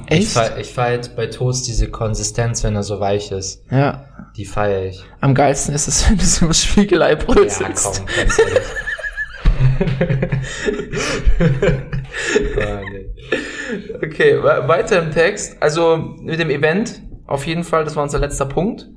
[0.09, 0.57] Ich echt.
[0.59, 3.63] ich feier halt bei Toast diese Konsistenz, wenn er so weich ist.
[3.69, 4.05] Ja.
[4.37, 5.03] Die feiere ich.
[5.21, 8.03] Am geilsten ist es, wenn du so Spiegelei Ja, bröselst.
[8.05, 8.37] komm, ganz.
[14.01, 15.61] Okay, we- weiter im Text.
[15.61, 18.87] Also mit dem Event, auf jeden Fall, das war unser letzter Punkt.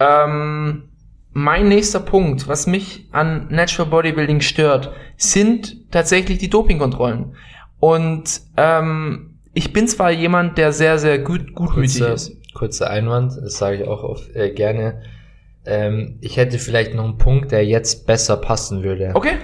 [0.00, 0.90] Ähm,
[1.32, 7.36] mein nächster Punkt, was mich an Natural Bodybuilding stört, sind tatsächlich die Dopingkontrollen.
[7.80, 12.54] Und ähm, ich bin zwar jemand, der sehr, sehr gut, gutmütig kurzer, ist.
[12.54, 15.02] kurzer Einwand, das sage ich auch oft, äh, gerne.
[15.64, 19.12] Ähm, ich hätte vielleicht noch einen Punkt, der jetzt besser passen würde.
[19.14, 19.38] Okay,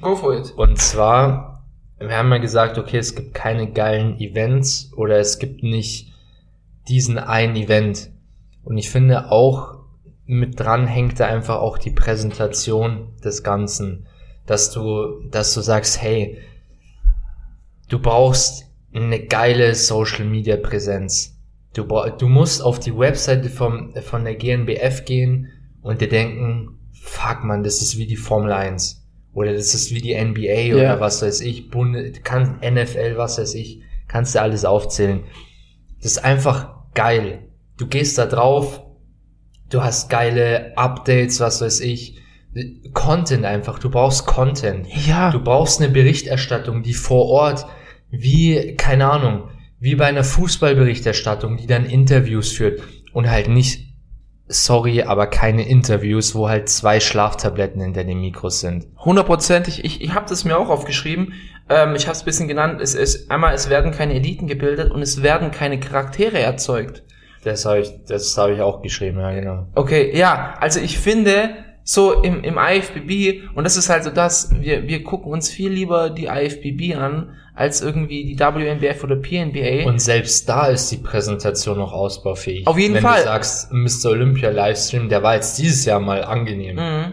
[0.00, 0.52] go for it.
[0.56, 1.64] Und zwar,
[1.98, 6.12] wir haben ja gesagt, okay, es gibt keine geilen Events oder es gibt nicht
[6.88, 8.10] diesen einen Event.
[8.64, 9.81] Und ich finde auch
[10.26, 14.06] mit dran hängt da einfach auch die Präsentation des Ganzen,
[14.46, 16.38] dass du, dass du sagst, hey,
[17.88, 18.64] du brauchst
[18.94, 21.38] eine geile Social Media Präsenz.
[21.74, 25.48] Du, du musst auf die Webseite vom, von der GNBF gehen
[25.80, 29.02] und dir denken, fuck man, das ist wie die Formel 1.
[29.32, 30.74] Oder das ist wie die NBA Ja.
[30.76, 35.24] oder was weiß ich, Bunde, kann, NFL, was weiß ich, kannst du alles aufzählen.
[36.02, 37.48] Das ist einfach geil.
[37.78, 38.81] Du gehst da drauf,
[39.72, 42.18] du hast geile Updates, was weiß ich.
[42.92, 44.86] Content einfach, du brauchst Content.
[45.06, 45.30] Ja.
[45.30, 47.66] Du brauchst eine Berichterstattung, die vor Ort,
[48.10, 49.48] wie, keine Ahnung,
[49.80, 52.82] wie bei einer Fußballberichterstattung, die dann Interviews führt
[53.14, 53.88] und halt nicht,
[54.48, 58.86] sorry, aber keine Interviews, wo halt zwei Schlaftabletten hinter dem Mikro sind.
[58.98, 59.82] Hundertprozentig.
[59.84, 61.32] Ich, ich habe das mir auch aufgeschrieben.
[61.70, 62.82] Ähm, ich habe es ein bisschen genannt.
[62.82, 67.02] Es ist einmal, es werden keine Eliten gebildet und es werden keine Charaktere erzeugt.
[67.44, 69.66] Das habe ich, das habe ich auch geschrieben, ja, genau.
[69.74, 71.50] Okay, ja, also ich finde,
[71.84, 75.70] so im, im IFBB, und das ist halt so das, wir, wir gucken uns viel
[75.70, 79.86] lieber die IFBB an, als irgendwie die WNBF oder PNBA.
[79.86, 82.66] Und selbst da ist die Präsentation noch ausbaufähig.
[82.66, 83.18] Auf jeden Wenn Fall.
[83.18, 84.10] du sagst, Mr.
[84.10, 86.76] Olympia Livestream, der war jetzt dieses Jahr mal angenehm.
[86.76, 87.12] mhm.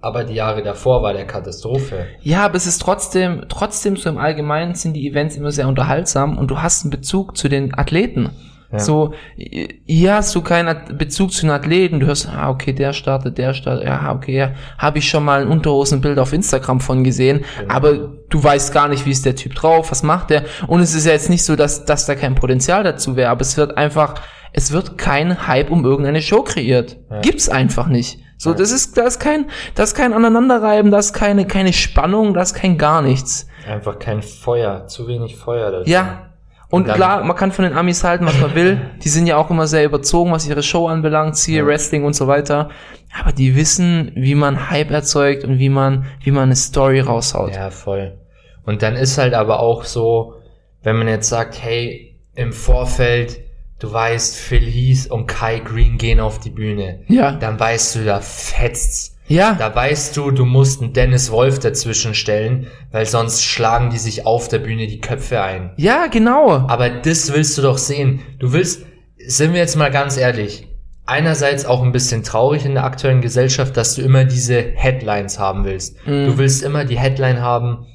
[0.00, 2.06] Aber die Jahre davor war der Katastrophe.
[2.20, 6.38] Ja, aber es ist trotzdem, trotzdem so im Allgemeinen sind die Events immer sehr unterhaltsam
[6.38, 8.30] und du hast einen Bezug zu den Athleten.
[8.72, 8.78] Ja.
[8.80, 12.00] So, hier hast du keinen Bezug zu den Athleten.
[12.00, 15.42] Du hörst, ah, okay, der startet, der startet, ja, okay, ja, habe ich schon mal
[15.42, 17.74] ein Unterhosenbild auf Instagram von gesehen, Genau.
[17.74, 17.92] aber
[18.28, 20.44] du weißt gar nicht, wie ist der Typ drauf, was macht der.
[20.66, 23.42] Und es ist ja jetzt nicht so, dass, dass da kein Potenzial dazu wäre, aber
[23.42, 24.14] es wird einfach,
[24.52, 26.96] es wird kein Hype um irgendeine Show kreiert.
[27.10, 27.20] Ja.
[27.20, 28.18] Gibt's einfach nicht.
[28.38, 29.46] So, das ist, da ist kein,
[29.76, 33.48] da ist kein Aneinanderreiben, da ist keine, keine Spannung, da ist kein gar nichts.
[33.66, 35.90] Einfach kein Feuer, zu wenig Feuer dazu.
[35.90, 36.35] Ja.
[36.68, 38.80] Und dann- klar, man kann von den Amis halten, was man will.
[39.02, 41.66] Die sind ja auch immer sehr überzogen, was ihre Show anbelangt, siehe Ja.
[41.66, 42.70] Wrestling und so weiter.
[43.20, 47.54] Aber die wissen, wie man Hype erzeugt und wie man, wie man eine Story raushaut.
[47.54, 48.18] Ja, voll.
[48.64, 50.34] Und dann ist halt aber auch so,
[50.82, 53.38] wenn man jetzt sagt, hey, im Vorfeld,
[53.78, 57.00] du weißt, Phil Heath und Kai Green gehen auf die Bühne.
[57.06, 57.32] Ja.
[57.32, 59.15] Dann weißt du, da fetzt's.
[59.28, 59.54] Ja.
[59.54, 64.26] Da weißt du, du musst einen Dennis Wolf dazwischen stellen, weil sonst schlagen die sich
[64.26, 65.72] auf der Bühne die Köpfe ein.
[65.76, 66.66] Ja, genau.
[66.68, 68.22] Aber das willst du doch sehen.
[68.38, 68.86] Du willst,
[69.18, 70.68] sind wir jetzt mal ganz ehrlich,
[71.06, 75.64] einerseits auch ein bisschen traurig in der aktuellen Gesellschaft, dass du immer diese Headlines haben
[75.64, 75.96] willst.
[76.06, 76.26] Mhm.
[76.26, 77.86] Du willst immer die Headline haben,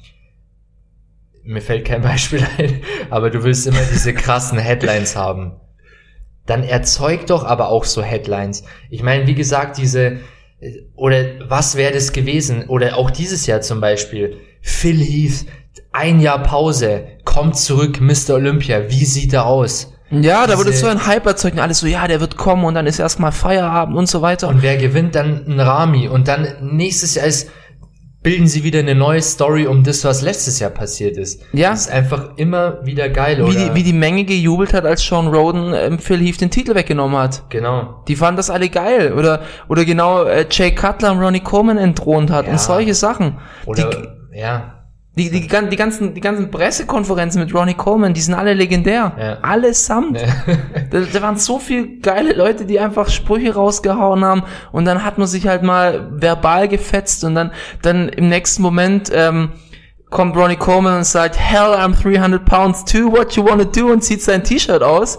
[1.44, 5.52] mir fällt kein Beispiel ein, aber du willst immer diese krassen Headlines haben.
[6.46, 8.64] Dann erzeug doch aber auch so Headlines.
[8.90, 10.18] Ich meine, wie gesagt, diese,
[10.94, 12.64] oder was wäre das gewesen?
[12.68, 14.36] Oder auch dieses Jahr zum Beispiel.
[14.60, 15.46] Phil Heath,
[15.92, 18.34] ein Jahr Pause, kommt zurück, Mr.
[18.34, 19.92] Olympia, wie sieht er aus?
[20.10, 22.74] Ja, da wurde so ein Hype erzeugt und alles so, ja, der wird kommen und
[22.74, 24.48] dann ist erstmal Feierabend und so weiter.
[24.48, 26.06] Und wer gewinnt dann ein Rami?
[26.06, 27.50] Und dann nächstes Jahr ist,
[28.22, 31.42] bilden sie wieder eine neue Story um das, was letztes Jahr passiert ist.
[31.52, 31.70] Ja.
[31.70, 33.52] Das ist einfach immer wieder geil, wie, oder?
[33.68, 37.18] die, wie die Menge gejubelt hat, als Sean Roden ähm, Phil Heath den Titel weggenommen
[37.18, 37.42] hat.
[37.50, 38.02] genau.
[38.06, 39.12] Die fanden das alle geil.
[39.14, 42.52] Oder, oder genau äh, Jay Cutler und Ronnie Coleman entthront hat Ja.
[42.52, 43.38] und solche Sachen.
[43.66, 44.81] Oder, die, ja.
[45.14, 49.12] Die, die, die, ganzen, die ganzen Pressekonferenzen mit Ronnie Coleman, die sind alle legendär.
[49.18, 49.38] Ja.
[49.42, 50.18] Allesamt.
[50.90, 54.42] Da, da waren so viele geile Leute, die einfach Sprüche rausgehauen haben
[54.72, 59.10] und dann hat man sich halt mal verbal gefetzt und dann, dann im nächsten Moment
[59.14, 59.52] ähm,
[60.10, 63.86] kommt Ronnie Coleman und sagt, Hell, I'm 300 pounds too, what you wanna do?
[63.86, 65.18] und zieht sein T-Shirt aus.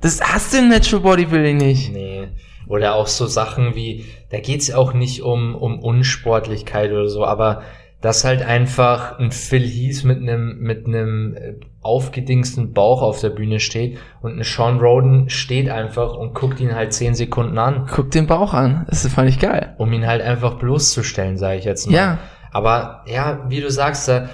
[0.00, 1.92] Das hast du im Natural Bodybuilding nicht.
[1.92, 2.28] Nee.
[2.66, 7.26] Oder auch so Sachen wie, da geht's ja auch nicht um, um Unsportlichkeit oder so,
[7.26, 7.62] aber
[8.00, 13.30] dass halt einfach ein Phil Heath mit einem mit einem äh, aufgedingsten Bauch auf der
[13.30, 17.88] Bühne steht und ein Sean Roden steht einfach und guckt ihn halt zehn Sekunden an,
[17.94, 18.86] Guck den Bauch an.
[18.88, 19.74] Das fand ich geil.
[19.78, 21.96] um ihn halt einfach bloßzustellen, sage ich jetzt mal.
[21.96, 22.18] Ja.
[22.52, 24.28] Aber ja, wie du sagst, da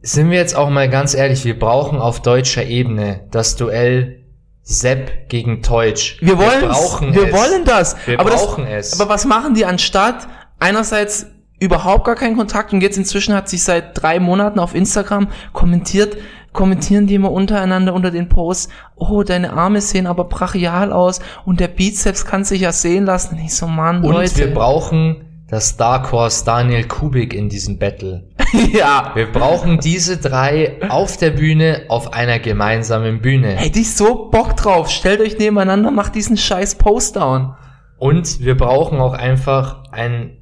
[0.00, 4.24] sind wir jetzt auch mal ganz ehrlich, wir brauchen auf deutscher Ebene das Duell
[4.62, 6.18] Sepp gegen Teutsch.
[6.20, 7.32] Wir wollen brauchen wir es.
[7.32, 7.96] wollen das.
[8.06, 9.00] Wir aber brauchen das, es.
[9.00, 10.28] Aber was machen die anstatt?
[10.58, 11.26] Einerseits
[11.60, 16.16] überhaupt gar keinen Kontakt und jetzt inzwischen hat sich seit drei Monaten auf Instagram kommentiert,
[16.52, 21.60] kommentieren die immer untereinander unter den Posts, oh, deine Arme sehen aber brachial aus und
[21.60, 23.36] der Bizeps kann sich ja sehen lassen.
[23.36, 24.36] Und ich so, Mann, Und Leute.
[24.36, 28.24] wir brauchen das Dark Horse Daniel Kubik in diesem Battle.
[28.72, 29.12] ja.
[29.14, 33.56] Wir brauchen diese drei auf der Bühne auf einer gemeinsamen Bühne.
[33.56, 34.90] Hätte ich so Bock drauf.
[34.90, 37.54] Stellt euch nebeneinander, macht diesen scheiß Post down.
[37.98, 40.37] Und wir brauchen auch einfach ein,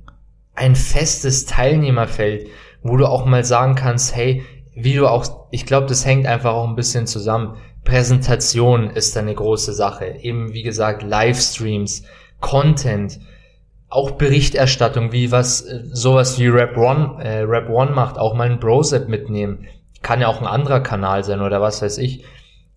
[0.57, 2.49] ein festes Teilnehmerfeld,
[2.83, 4.43] wo du auch mal sagen kannst, hey,
[4.75, 7.57] wie du auch, ich glaube, das hängt einfach auch ein bisschen zusammen.
[7.85, 10.17] Präsentation ist da eine große Sache.
[10.21, 12.03] Eben, wie gesagt, Livestreams,
[12.41, 13.21] Content,
[13.89, 18.51] auch Berichterstattung, wie was, äh, sowas wie Rap One, äh, Rap One macht, auch mal
[18.51, 19.67] ein Brosep mitnehmen.
[20.03, 22.25] kann ja auch ein anderer Kanal sein oder was weiß ich.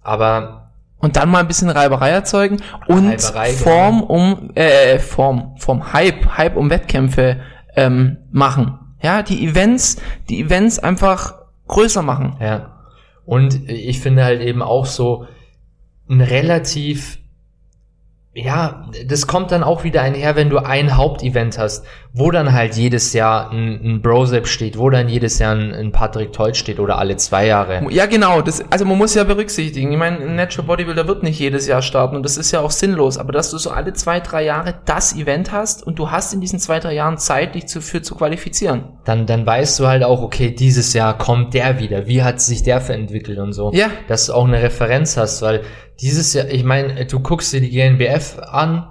[0.01, 2.57] Aber und dann mal ein bisschen Reiberei erzeugen
[2.87, 7.39] und Reiberei, Form um äh, Form vom Hype Hype um Wettkämpfe
[7.75, 8.79] ähm, machen.
[9.01, 11.35] Ja, die Events, die Events einfach
[11.67, 12.35] größer machen.
[12.39, 12.79] Ja.
[13.25, 15.27] Und ich finde halt eben auch so
[16.09, 17.19] ein relativ
[18.33, 22.75] ja, das kommt dann auch wieder einher, wenn du ein Hauptevent hast, wo dann halt
[22.75, 26.79] jedes Jahr ein, ein Brosep steht, wo dann jedes Jahr ein, ein Patrick Teut steht
[26.79, 27.85] oder alle zwei Jahre.
[27.91, 28.41] Ja, genau.
[28.41, 29.91] Das, also man muss ja berücksichtigen.
[29.91, 32.71] Ich meine, ein Natural Bodybuilder wird nicht jedes Jahr starten und das ist ja auch
[32.71, 33.17] sinnlos.
[33.17, 36.41] Aber dass du so alle zwei, drei Jahre das Event hast und du hast in
[36.41, 38.85] diesen zwei, drei Jahren Zeit, dich zu, für zu qualifizieren.
[39.05, 42.07] Dann, dann weißt du halt auch, okay, dieses Jahr kommt der wieder.
[42.07, 43.71] Wie hat sich der verändert und so.
[43.73, 43.89] Ja.
[44.07, 45.61] Dass du auch eine Referenz hast, weil
[46.01, 48.87] dieses Jahr, ich meine, du guckst dir die GNBF an,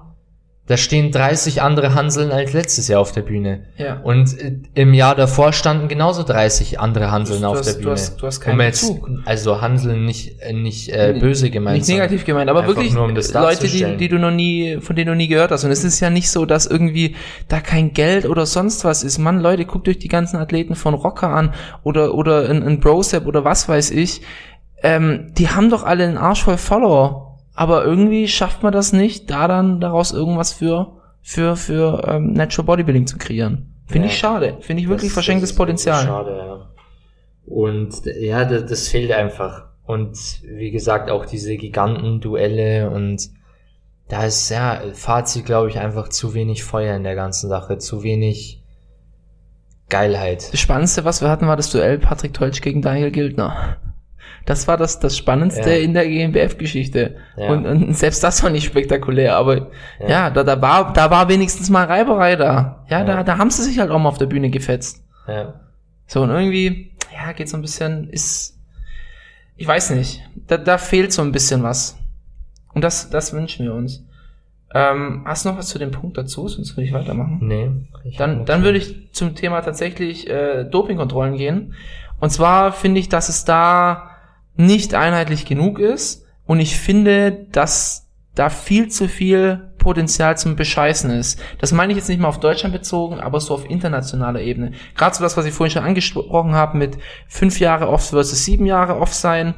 [0.68, 3.64] da stehen 30 andere Hanseln als letztes Jahr auf der Bühne.
[3.78, 4.00] Ja.
[4.02, 7.74] Und äh, im Jahr davor standen genauso 30 andere Hanseln Du- du auf hast- der
[7.74, 7.92] du Bühne.
[7.92, 9.10] hast- du hast keinen um jetzt, Bezug.
[9.24, 11.78] also Hanseln nicht, äh, nicht äh, böse gemeint.
[11.78, 15.08] Nicht negativ gemeint, aber wirklich nur, um Leute, die, die du noch nie, von denen
[15.08, 15.64] du nie gehört hast.
[15.64, 17.16] Und es ist ja nicht so, dass irgendwie
[17.48, 19.18] da kein Geld oder sonst was ist.
[19.18, 23.26] Mann, Leute, guckt euch die ganzen Athleten von Rocker an oder, oder ein, ein Brosep
[23.26, 24.20] oder was weiß ich.
[24.82, 27.27] Ähm, die haben doch alle einen Arsch voll Follower.
[27.58, 30.92] Aber irgendwie schafft man das nicht, da dann daraus irgendwas für,
[31.22, 33.74] für, für ähm, Natural Bodybuilding zu kreieren.
[33.86, 34.12] Finde Ja.
[34.12, 34.56] ich schade.
[34.60, 36.04] Finde ich wirklich Das- verschenktes das Potenzial.
[36.04, 36.70] Schade, ja.
[37.46, 39.64] Und ja, das, das fehlt einfach.
[39.84, 43.28] Und wie gesagt, auch diese Giganten-Duelle und
[44.08, 48.04] da ist ja, Fazit, glaube ich, einfach zu wenig Feuer in der ganzen Sache, zu
[48.04, 48.62] wenig
[49.88, 50.52] Geilheit.
[50.52, 53.78] Das Spannendste, was wir hatten, war das Duell Patrick Teutsch gegen Daniel Gildner.
[54.48, 55.76] Das war das, das Spannendste Ja.
[55.76, 57.16] in der GmbF-Geschichte.
[57.36, 57.50] Ja.
[57.50, 59.68] Und, und selbst das war nicht spektakulär, aber
[60.00, 60.30] ja, Ja.
[60.30, 62.84] da, da war, da war wenigstens mal Reiberei da.
[62.88, 65.02] Ja, da, da haben sie sich halt auch mal auf der Bühne gefetzt.
[65.26, 65.60] Ja.
[66.06, 68.58] So, und irgendwie, ja, geht so ein bisschen, ist,
[69.56, 71.98] ich weiß nicht, da, da fehlt so ein bisschen was.
[72.72, 74.02] Und das, das wünschen wir uns.
[74.74, 76.48] Ähm, hast du noch was zu dem Punkt dazu?
[76.48, 77.38] Sonst würde ich weitermachen.
[77.42, 77.70] Nee.
[78.04, 81.74] ich Dann, dann würde ich zum Thema tatsächlich äh, Dopingkontrollen gehen.
[82.20, 84.10] Und zwar finde ich, dass es da
[84.58, 86.26] nicht einheitlich genug ist.
[86.44, 91.40] Und ich finde, dass da viel zu viel Potenzial zum Bescheißen ist.
[91.58, 94.72] Das meine ich jetzt nicht mal auf Deutschland bezogen, aber so auf internationaler Ebene.
[94.96, 98.66] Gerade so das, was ich vorhin schon angesprochen habe mit fünf Jahre off versus sieben
[98.66, 99.54] Jahre off sein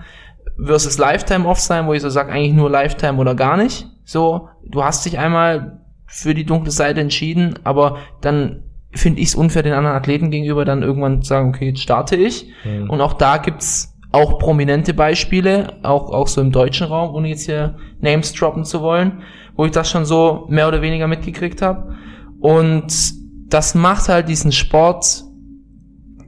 [0.62, 3.86] versus Lifetime off sein, wo ich so sage, eigentlich nur Lifetime oder gar nicht.
[4.04, 9.34] So, du hast dich einmal für die dunkle Seite entschieden, aber dann finde ich es
[9.34, 12.46] unfair den anderen Athleten gegenüber, dann irgendwann zu sagen, okay, jetzt starte ich.
[12.62, 12.90] Hm.
[12.90, 17.46] Und auch da gibt's auch prominente Beispiele, auch, auch so im deutschen Raum, ohne jetzt
[17.46, 19.22] hier Names droppen zu wollen,
[19.56, 21.94] wo ich das schon so mehr oder weniger mitgekriegt habe.
[22.40, 22.92] Und
[23.48, 25.24] das macht halt diesen Sport,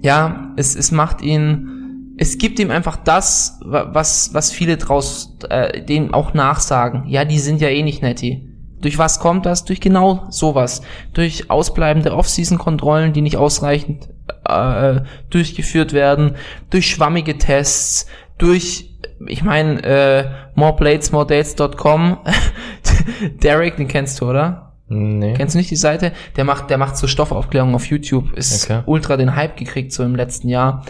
[0.01, 5.37] ja, es, es macht ihn, es gibt ihm einfach das, wa- was, was viele draus,
[5.49, 7.09] äh, denen auch nachsagen.
[7.09, 8.49] Ja, die sind ja eh nicht netti.
[8.81, 9.65] Durch was kommt das?
[9.65, 10.83] Durch genau sowas.
[11.15, 14.09] Durch ausbleibende Off-Season-Kontrollen, die nicht ausreichend
[14.49, 16.37] äh, durchgeführt werden,
[16.71, 18.07] durch schwammige Tests,
[18.39, 18.91] durch,
[19.27, 20.25] ich meine, äh,
[20.55, 21.11] moreplates,
[23.43, 24.73] Derek, den kennst du, oder?
[24.89, 25.35] Nee.
[25.35, 26.13] Kennst du nicht die Seite?
[26.37, 28.33] Der macht, der macht so Stoffaufklärung auf YouTube.
[28.37, 28.83] Ist Okay.
[28.87, 30.85] ultra den Hype gekriegt, so im letzten Jahr.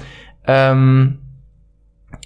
[0.46, 1.18] Ähm,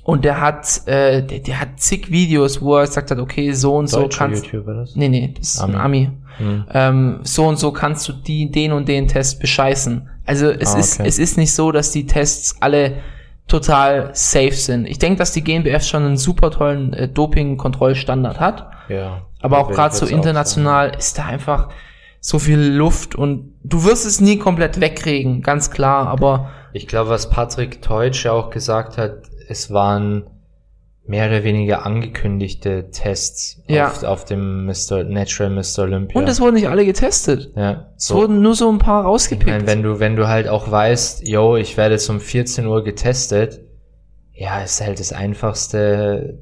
[0.02, 3.76] und der hat, äh, der, der hat zig Videos, wo er gesagt hat, okay, so
[3.76, 4.96] und so Deutscher kannst YouTuber das?
[4.96, 6.10] Nee, nee, das ist ein Ami.
[6.38, 6.64] Hm.
[6.72, 10.08] Ähm, so und so kannst du die, den und den Test bescheißen.
[10.26, 11.08] Also es Ah, ist, okay.
[11.08, 12.98] es ist nicht so, dass die Tests alle
[13.48, 14.86] total safe sind.
[14.86, 18.68] Ich denke, dass die GmbF schon einen super tollen äh, Doping-Kontrollstandard hat.
[18.88, 19.22] Ja.
[19.40, 21.68] Aber auch gerade so international ist da einfach
[22.20, 27.10] so viel Luft und du wirst es nie komplett wegkriegen, ganz klar, aber Ich glaube,
[27.10, 30.24] was Patrick Teutsch ja auch gesagt hat, es waren
[31.08, 33.86] mehr oder weniger angekündigte Tests Ja.
[33.88, 35.04] auf, auf dem Mr.
[35.04, 35.80] Natural Mr.
[35.84, 36.20] Olympia.
[36.20, 37.52] und es wurden nicht alle getestet.
[37.56, 39.50] ja, Es wurden nur so ein paar ich rausgepickt.
[39.50, 42.82] meine, wenn du, wenn du halt auch weißt, yo, ich werde jetzt um 14 Uhr
[42.82, 43.60] getestet,
[44.32, 46.38] ja, ist halt das einfachste,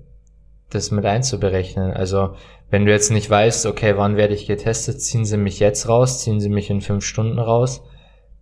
[0.71, 1.93] das mit einzuberechnen.
[1.93, 2.35] Also,
[2.71, 6.23] wenn du jetzt nicht weißt, okay, wann werde ich getestet, ziehen sie mich jetzt raus,
[6.23, 7.83] ziehen sie mich in fünf Stunden raus,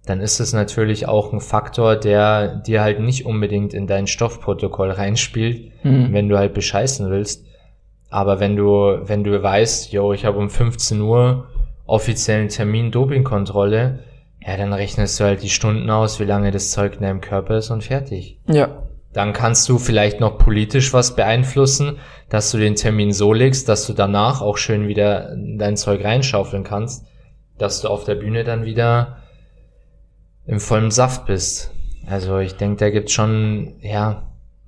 [0.07, 4.91] dann ist es natürlich auch ein Faktor, der dir halt nicht unbedingt in dein Stoffprotokoll
[4.91, 6.13] reinspielt, Hm.
[6.13, 7.47] wenn du halt bescheißen willst.
[8.11, 11.47] Aber wenn du, wenn du weißt, yo, ich habe um 15 Uhr
[11.87, 14.01] offiziellen Termin Dopingkontrolle,
[14.45, 17.57] ja, dann rechnest du halt die Stunden aus, wie lange das Zeug in deinem Körper
[17.59, 18.39] ist und fertig.
[18.49, 18.83] Ja.
[19.13, 21.99] Dann kannst du vielleicht noch politisch was beeinflussen,
[22.29, 26.65] dass du den Termin so legst, dass du danach auch schön wieder dein Zeug reinschaufeln
[26.65, 27.05] kannst,
[27.59, 29.19] dass du auf der Bühne dann wieder
[30.47, 31.73] im vollen Saft bist.
[32.07, 34.23] Also ich denke, da gibt's schon, ja,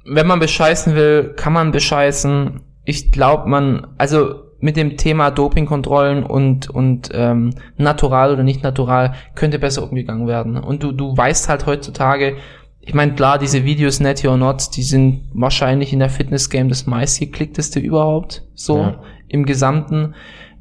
[0.04, 2.60] wenn man bescheißen will, kann man bescheißen.
[2.84, 9.14] Ich glaube, man, also mit dem Thema Dopingkontrollen und und ähm, natural oder nicht natural
[9.34, 10.56] könnte besser umgegangen werden.
[10.56, 12.36] Und du du weißt halt heutzutage,
[12.80, 16.68] ich meine klar, diese Videos Netty or Not, die sind wahrscheinlich in der Fitness Game
[16.68, 19.00] das meistgeklickteste überhaupt so ja.
[19.28, 20.14] im Gesamten.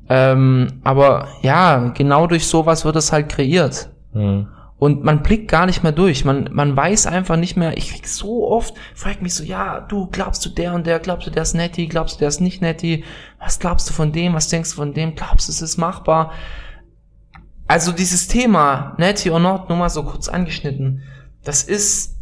[0.10, 3.90] Ähm, aber ja, genau durch sowas wird es halt kreiert.
[4.14, 4.48] Mhm.
[4.78, 6.26] Und man blickt gar nicht mehr durch.
[6.26, 7.78] Man, man weiß einfach nicht mehr.
[7.78, 11.28] Ich krieg so oft, fragt mich so, ja, du glaubst du der und der, glaubst
[11.28, 13.06] du der ist netti, glaubst du der ist nicht netti?
[13.40, 14.34] Was glaubst du von dem?
[14.34, 15.16] Was denkst du von dem?
[15.16, 16.34] Glaubst du, es ist machbar?
[17.68, 21.02] Also dieses Thema, netti or not, nur mal so kurz angeschnitten.
[21.44, 22.18] Das ist,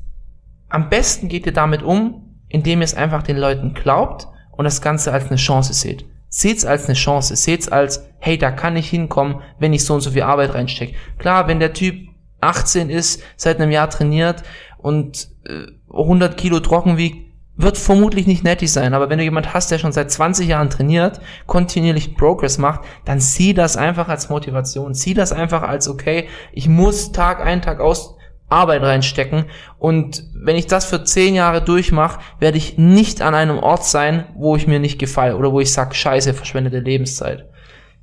[0.70, 4.82] am besten geht ihr damit um, indem ihr es einfach den Leuten glaubt und das
[4.82, 6.06] Ganze als eine Chance seht.
[6.30, 10.02] Seht's als eine Chance, seht's als, hey, da kann ich hinkommen, wenn ich so und
[10.02, 10.96] so viel Arbeit reinstecke.
[11.18, 12.11] Klar, wenn der Typ
[12.42, 14.44] 18 ist, seit einem Jahr trainiert
[14.78, 19.54] und äh, 100 Kilo trocken wiegt, wird vermutlich nicht nettig sein, aber wenn du jemand
[19.54, 24.30] hast, der schon seit 20 Jahren trainiert, kontinuierlich Progress macht, dann sieh das einfach als
[24.30, 28.16] Motivation, sieh das einfach als, okay, ich muss Tag ein, Tag aus
[28.50, 29.46] Arbeit reinstecken
[29.78, 34.26] und wenn ich das für 10 Jahre durchmache, werde ich nicht an einem Ort sein,
[34.36, 37.48] wo ich mir nicht gefalle oder wo ich sag, scheiße, verschwendete Lebenszeit.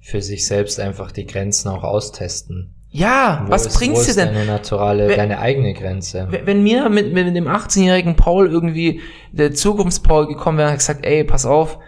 [0.00, 2.77] Für sich selbst einfach die Grenzen auch austesten.
[2.90, 4.34] Ja, wo was ist, bringt's dir denn?
[4.34, 6.28] Deine naturale, wenn, deine eigene Grenze.
[6.44, 11.22] Wenn mir mit, mit dem 18-jährigen Paul irgendwie der Zukunftspaul gekommen wäre und gesagt, ey,
[11.24, 11.78] pass auf,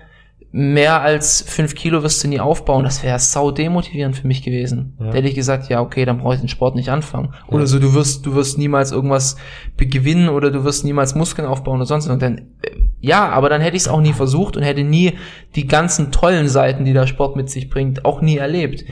[0.53, 4.97] mehr als fünf Kilo wirst du nie aufbauen, das wäre sau demotivierend für mich gewesen.
[4.99, 5.07] Ja.
[5.07, 7.33] Da hätte ich gesagt, ja, okay, dann brauche ich den Sport nicht anfangen.
[7.33, 7.55] Ja.
[7.55, 9.37] Oder so, du wirst, du wirst niemals irgendwas
[9.77, 12.13] gewinnen oder du wirst niemals Muskeln aufbauen oder sonst was.
[12.13, 12.71] Und dann, äh,
[13.01, 15.15] ja, aber dann hätte ich es auch nie versucht und hätte nie
[15.55, 18.85] die ganzen tollen Seiten, die der Sport mit sich bringt, auch nie erlebt.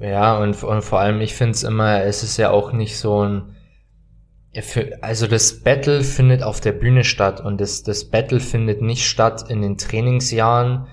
[0.00, 3.24] Ja, und, und vor allem, ich finde es immer, es ist ja auch nicht so
[3.24, 3.56] ein,
[5.02, 9.44] also das Battle findet auf der Bühne statt und das, das Battle findet nicht statt
[9.48, 10.86] in den Trainingsjahren.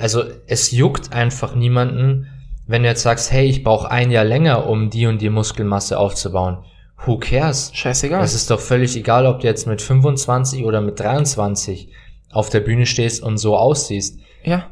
[0.00, 2.26] Also es juckt einfach niemanden,
[2.66, 5.98] wenn du jetzt sagst, hey, ich brauche ein Jahr länger, um die und die Muskelmasse
[5.98, 6.58] aufzubauen.
[7.04, 7.70] Who cares?
[7.74, 8.24] Scheißegal.
[8.24, 11.92] Es ist doch völlig egal, ob du jetzt mit 25 oder mit 23
[12.32, 14.18] auf der Bühne stehst und so aussiehst.
[14.42, 14.66] Ja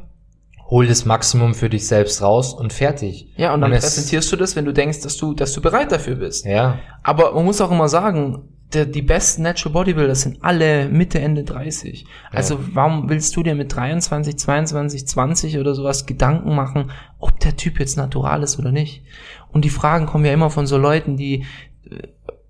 [0.69, 3.31] hol das Maximum für dich selbst raus und fertig.
[3.37, 5.91] Ja, und dann und präsentierst du das, wenn du denkst, dass du, dass du bereit
[5.91, 6.45] dafür bist.
[6.45, 6.79] Ja.
[7.03, 11.43] Aber man muss auch immer sagen, der, die besten Natural Bodybuilders sind alle Mitte, Ende
[11.43, 12.05] 30.
[12.31, 12.61] Also ja.
[12.73, 17.79] warum willst du dir mit 23, 22, 20 oder sowas Gedanken machen, ob der Typ
[17.79, 19.03] jetzt natural ist oder nicht?
[19.51, 21.45] Und die Fragen kommen ja immer von so Leuten, die
[21.89, 22.07] äh,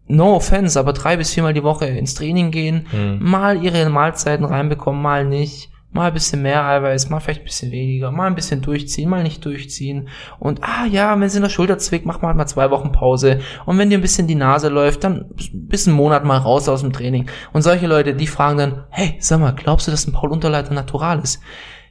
[0.07, 3.18] no offense, aber drei bis viermal die Woche ins Training gehen, mhm.
[3.22, 7.72] mal ihre Mahlzeiten reinbekommen, mal nicht mal ein bisschen mehr Eiweiß, mal vielleicht ein bisschen
[7.72, 10.10] weniger, mal ein bisschen durchziehen, mal nicht durchziehen.
[10.38, 12.91] Und ah ja, wenn sie in der Schulter zwickt, mach mal halt mal zwei Wochen
[12.91, 13.39] Pause.
[13.66, 16.82] Und wenn dir ein bisschen die Nase läuft, dann bis einen Monat mal raus aus
[16.82, 17.28] dem Training.
[17.54, 20.74] Und solche Leute, die fragen dann, hey, sag mal, glaubst du, dass ein Paul Unterleiter
[20.74, 21.41] natural ist?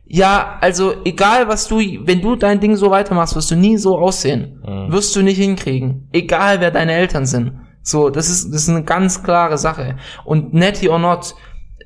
[0.07, 3.99] Ja, also egal was du, wenn du dein Ding so weitermachst, wirst du nie so
[3.99, 4.61] aussehen.
[4.63, 4.93] Mhm.
[4.93, 6.09] Wirst du nicht hinkriegen.
[6.13, 7.53] Egal wer deine Eltern sind.
[7.83, 9.97] So, das ist, das ist eine ganz klare Sache.
[10.25, 11.35] Und netty or not,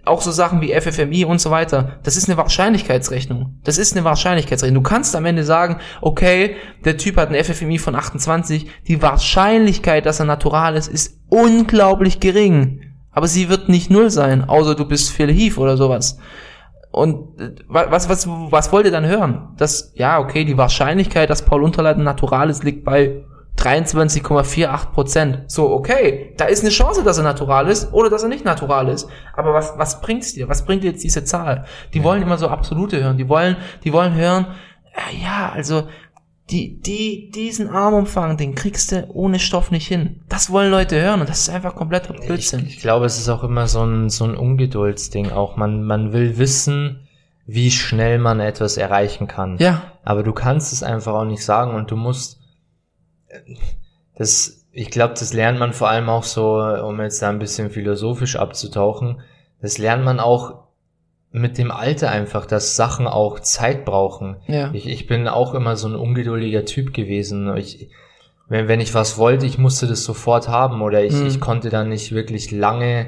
[0.09, 3.61] auch so Sachen wie FFMI und so weiter, das ist eine Wahrscheinlichkeitsrechnung.
[3.65, 4.83] Das ist eine Wahrscheinlichkeitsrechnung.
[4.83, 10.07] Du kannst am Ende sagen, okay, der Typ hat ein FFMI von 28, die Wahrscheinlichkeit,
[10.07, 12.83] dass er natural ist, ist unglaublich gering.
[13.11, 16.19] Aber sie wird nicht null sein, außer du bist Phil Heath oder sowas.
[16.91, 19.51] Und äh, was, was, was wollt ihr dann hören?
[19.57, 23.25] Das, ja, okay, die Wahrscheinlichkeit, dass Paul Unterleiter natural ist, liegt bei
[23.59, 25.39] 23,48 Prozent.
[25.49, 28.89] So, okay, da ist eine Chance, dass er natural ist oder dass er nicht natural
[28.89, 29.09] ist.
[29.35, 30.49] Aber was, was bringt's dir?
[30.49, 31.65] Was bringt dir jetzt diese Zahl?
[31.93, 33.17] Die wollen immer so absolute hören.
[33.17, 34.47] Die wollen, die wollen hören,
[34.95, 35.85] äh, ja, also,
[36.51, 40.21] die, die, diesen Armumfang, den kriegst du ohne Stoff nicht hin.
[40.29, 42.61] Das wollen Leute hören und das ist einfach kompletter Blödsinn.
[42.61, 45.57] Ich, ich glaube, es ist auch immer so ein, so ein Ungeduldsding auch.
[45.57, 47.07] Man, man will wissen,
[47.47, 49.59] wie schnell man etwas erreichen kann.
[49.59, 49.83] Ja.
[50.05, 52.38] Aber du kannst es einfach auch nicht sagen und du musst
[54.17, 57.71] das, ich glaube, das lernt man vor allem auch so, um jetzt da ein bisschen
[57.71, 59.21] philosophisch abzutauchen,
[59.61, 60.69] das lernt man auch
[61.31, 64.37] mit dem Alter einfach, dass Sachen auch Zeit brauchen.
[64.47, 64.71] Ja.
[64.73, 67.55] Ich, ich bin auch immer so ein ungeduldiger Typ gewesen.
[67.57, 67.91] Ich,
[68.49, 71.27] wenn, wenn ich was wollte, ich musste das sofort haben oder ich, mhm.
[71.27, 73.07] ich konnte da nicht wirklich lange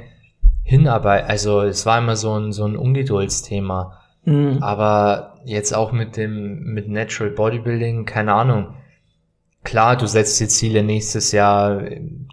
[0.62, 1.30] hinarbeiten.
[1.30, 3.98] Also es war immer so ein, so ein Ungeduldsthema.
[4.24, 4.58] Mhm.
[4.60, 8.74] Aber jetzt auch mit dem, mit Natural Bodybuilding, keine Ahnung
[9.64, 11.82] klar, du setzt dir Ziele nächstes Jahr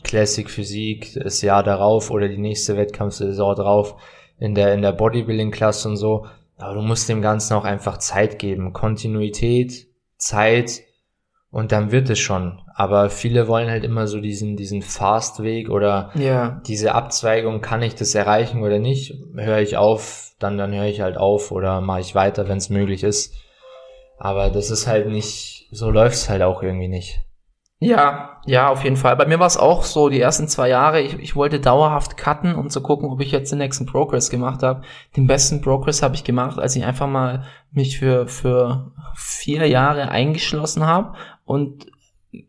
[0.03, 3.95] Classic Physik, das Jahr darauf oder die nächste Wettkampfsaison drauf
[4.39, 6.25] in der, in der Bodybuilding-Klasse und so.
[6.57, 8.73] Aber du musst dem Ganzen auch einfach Zeit geben.
[8.73, 10.82] Kontinuität, Zeit
[11.51, 12.61] und dann wird es schon.
[12.75, 16.61] Aber viele wollen halt immer so diesen, diesen Fast-Weg oder Ja.
[16.67, 19.13] diese Abzweigung, kann ich das erreichen oder nicht?
[19.36, 22.69] Höre ich auf, dann, dann höre ich halt auf oder mache ich weiter, wenn es
[22.69, 23.34] möglich ist.
[24.18, 27.22] Aber das ist halt nicht, so läuft's halt auch irgendwie nicht.
[27.80, 29.15] Ja, ja, auf jeden Fall.
[29.15, 32.55] Bei mir war es auch so, die ersten zwei Jahre, ich, ich wollte dauerhaft cutten,
[32.55, 34.82] um zu gucken, ob ich jetzt den nächsten Progress gemacht habe.
[35.15, 40.09] Den besten Progress habe ich gemacht, als ich einfach mal mich für, für vier Jahre
[40.09, 41.13] eingeschlossen habe
[41.45, 41.86] und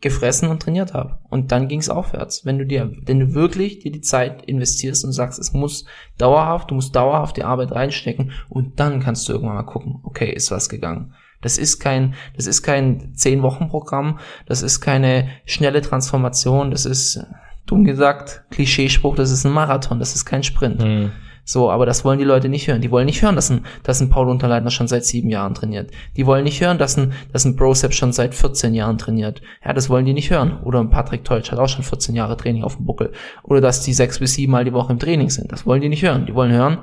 [0.01, 1.19] gefressen und trainiert habe.
[1.29, 2.47] Und dann ging es aufwärts.
[2.47, 5.85] Wenn du dir, wenn du wirklich dir die Zeit investierst und sagst, es muss
[6.17, 10.33] dauerhaft, du musst dauerhaft die Arbeit reinstecken und dann kannst du irgendwann mal gucken, okay,
[10.33, 11.15] ist was gegangen.
[11.41, 16.85] Das ist kein, das ist kein zehn Wochen Programm, das ist keine schnelle Transformation, das
[16.85, 17.25] ist
[17.67, 20.83] dumm gesagt Klischeespruch, das ist ein Marathon, das ist kein Sprint.
[20.83, 21.13] Hm.
[21.45, 22.83] So, aber das wollen die Leute nicht hören.
[22.83, 25.91] Die wollen nicht hören, dass ein, dass ein Paul Unterleitner schon seit sieben Jahren trainiert.
[26.15, 29.41] Die wollen nicht hören, dass ein, dass ein Brosep schon seit 14 Jahren trainiert.
[29.65, 30.59] Ja, das wollen die nicht hören.
[30.63, 33.13] Oder ein Patrick Teutsch hat auch schon 14 Jahre Training auf dem Buckel.
[33.45, 35.51] Oder dass die sechs bis sieben Mal die Woche im Training sind.
[35.51, 36.27] Das wollen die nicht hören.
[36.27, 36.81] Die wollen hören,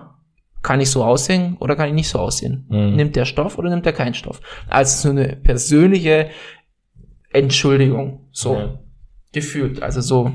[0.66, 2.66] kann ich so aussehen oder kann ich nicht so aussehen?
[2.70, 2.96] Mhm.
[2.96, 4.42] Nimmt der Stoff oder nimmt der keinen Stoff?
[4.68, 6.30] Also so eine persönliche
[7.32, 8.28] Entschuldigung.
[8.32, 8.80] So Ja.
[9.32, 9.84] gefühlt.
[9.84, 10.32] Also so,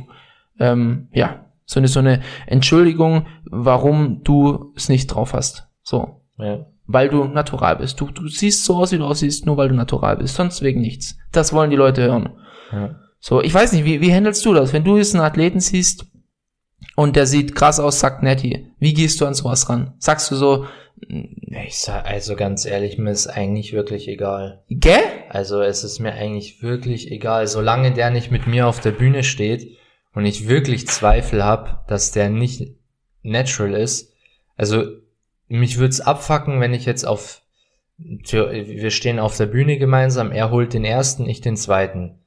[0.59, 5.69] ähm, ja, so eine, so eine Entschuldigung, warum du es nicht drauf hast.
[5.83, 6.21] So.
[6.39, 6.67] Ja.
[6.87, 8.01] Weil du natural bist.
[8.01, 10.35] Du, du siehst so aus, wie du aussiehst, nur weil du natural bist.
[10.37, 11.17] Sonst wegen nichts.
[11.33, 12.31] Das wollen die Leute hören.
[12.73, 12.97] Ja.
[13.21, 14.73] So, ich weiß nicht, wie, wie handelst du das?
[14.73, 16.07] Wenn du jetzt einen Athleten siehst
[16.97, 19.95] und der sieht krass aus, sagt Nettie, wie gehst du an sowas ran?
[19.99, 20.67] Sagst du so,
[21.67, 24.63] Ich sag, also ganz ehrlich, mir ist eigentlich wirklich egal.
[24.69, 25.01] gell?
[25.29, 29.25] Also es ist mir eigentlich wirklich egal, solange der nicht mit mir auf der Bühne
[29.25, 29.77] steht
[30.15, 32.75] und ich wirklich Zweifel habe, dass der nicht
[33.23, 34.13] natural ist.
[34.57, 34.85] Also
[35.49, 37.43] mich würde es abfacken, wenn ich jetzt auf
[38.03, 42.20] wir stehen auf der Bühne gemeinsam, er holt den ersten, ich den zweiten.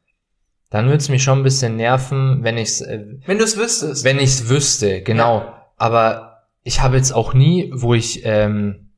[0.73, 4.03] Dann würde es mich schon ein bisschen nerven, wenn ich äh, Wenn du es wüsstest.
[4.03, 5.45] wenn ich es wüsste, genau.
[5.77, 8.89] Aber ich habe jetzt auch nie, wo ich, ähm,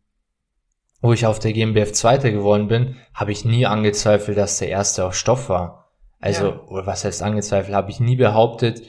[1.01, 5.03] wo ich auf der GmbF Zweiter geworden bin, habe ich nie angezweifelt, dass der Erste
[5.03, 5.91] auf Stoff war.
[6.21, 6.59] Also, Ja.
[6.69, 8.81] oder was heißt angezweifelt, habe ich nie behauptet,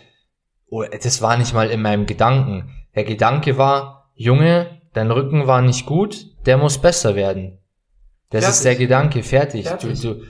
[0.69, 2.71] oh, das war nicht mal in meinem Gedanken.
[2.95, 7.59] Der Gedanke war, Junge, dein Rücken war nicht gut, der muss besser werden.
[8.31, 8.57] Das Fertig.
[8.57, 9.67] ist der Gedanke, fertig.
[9.67, 10.01] Fertig.
[10.01, 10.23] Du, du,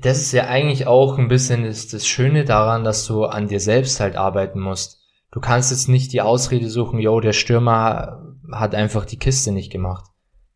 [0.00, 3.60] das ist ja eigentlich auch ein bisschen das, das Schöne daran, dass du an dir
[3.60, 5.00] selbst halt arbeiten musst.
[5.30, 8.22] Du kannst jetzt nicht die Ausrede suchen, yo, der Stürmer
[8.52, 10.04] hat einfach die Kiste nicht gemacht,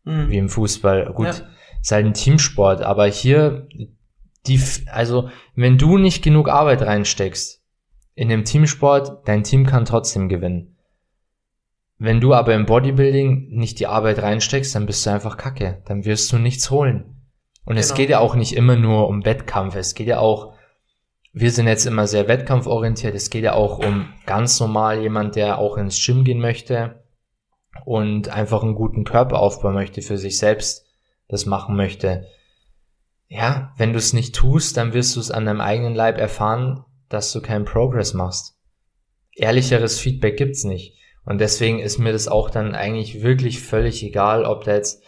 [0.03, 0.29] Mhm.
[0.29, 1.13] wie im Fußball.
[1.13, 1.47] Gut, Ja.
[1.81, 3.67] ist halt ein Teamsport, aber hier,
[4.47, 7.61] die, also, wenn du nicht genug Arbeit reinsteckst
[8.15, 10.75] in dem Teamsport, dein Team kann trotzdem gewinnen.
[11.97, 15.81] Wenn du aber im Bodybuilding nicht die Arbeit reinsteckst, dann bist du einfach kacke.
[15.85, 17.12] Dann wirst du nichts holen.
[17.65, 17.97] Und es Genau.
[17.97, 19.75] geht ja auch nicht immer nur um Wettkampf.
[19.75, 20.53] Es geht ja auch,
[21.31, 23.15] wir sind jetzt immer sehr wettkampforientiert.
[23.15, 27.03] Es geht ja auch um ganz normal jemand, der auch ins Gym gehen möchte
[27.85, 30.85] und einfach einen guten Körper aufbauen möchte für sich selbst,
[31.27, 32.27] das machen möchte.
[33.27, 36.85] Ja, wenn du es nicht tust, dann wirst du es an deinem eigenen Leib erfahren,
[37.09, 38.57] dass du keinen Progress machst.
[39.35, 40.95] Ehrlicheres Feedback gibt's nicht.
[41.25, 45.03] Und deswegen ist mir das auch dann eigentlich wirklich völlig egal, ob da jetzt,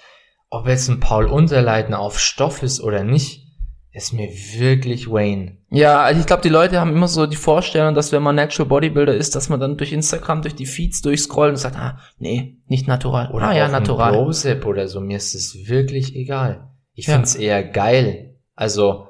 [0.60, 3.44] ob jetzt ein Paul Unterleitner auf Stoff ist oder nicht,
[3.92, 5.58] ist mir wirklich Wayne.
[5.70, 8.68] Ja, also ich glaube, die Leute haben immer so die Vorstellung, dass wenn man Natural
[8.68, 12.58] Bodybuilder ist, dass man dann durch Instagram, durch die Feeds durchscrollt und sagt, ah, nee,
[12.68, 13.32] nicht natural.
[13.32, 14.14] Oder ah ja, natural.
[14.14, 15.00] ein oder so.
[15.00, 16.70] Mir ist es wirklich egal.
[16.94, 17.14] Ich Ja.
[17.16, 18.36] find's eher geil.
[18.54, 19.05] Also,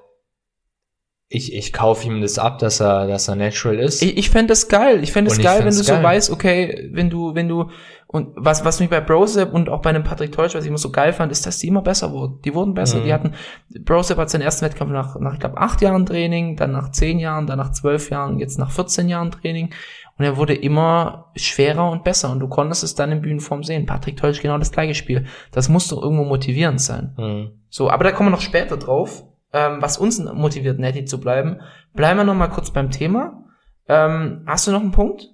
[1.36, 4.02] ich, ich kaufe ihm das ab, dass er, dass er natural ist.
[4.02, 5.04] Ich, ich fände das geil.
[5.04, 6.04] Ich fände es geil, wenn du find's so geil.
[6.04, 7.70] weißt, okay, wenn du, wenn du,
[8.08, 10.78] und was, was mich bei Brosep und auch bei einem Patrick Teutsch, was ich immer
[10.78, 12.40] so geil fand, ist, dass die immer besser wurden.
[12.46, 13.00] Die wurden besser.
[13.00, 13.04] Mhm.
[13.04, 13.34] Die hatten,
[13.80, 17.20] Brosep hat seinen ersten Wettkampf nach, nach, ich glaube, acht Jahren Training, dann nach zehn
[17.20, 19.74] Jahren, dann nach zwölf Jahren, jetzt nach 14 Jahren Training.
[20.18, 22.32] Und er wurde immer schwerer und besser.
[22.32, 23.86] Und du konntest es dann in Bühnenform sehen.
[23.86, 25.26] Patrick Teutsch genau das gleiche Spiel.
[25.52, 27.14] Das muss doch irgendwo motivierend sein.
[27.18, 27.52] Hm.
[27.70, 31.62] So, aber da kommen wir noch später drauf, ähm, was uns motiviert, Netty zu bleiben.
[31.94, 33.44] Bleiben wir noch mal kurz beim Thema.
[33.88, 35.28] Ähm, hast du noch einen Punkt?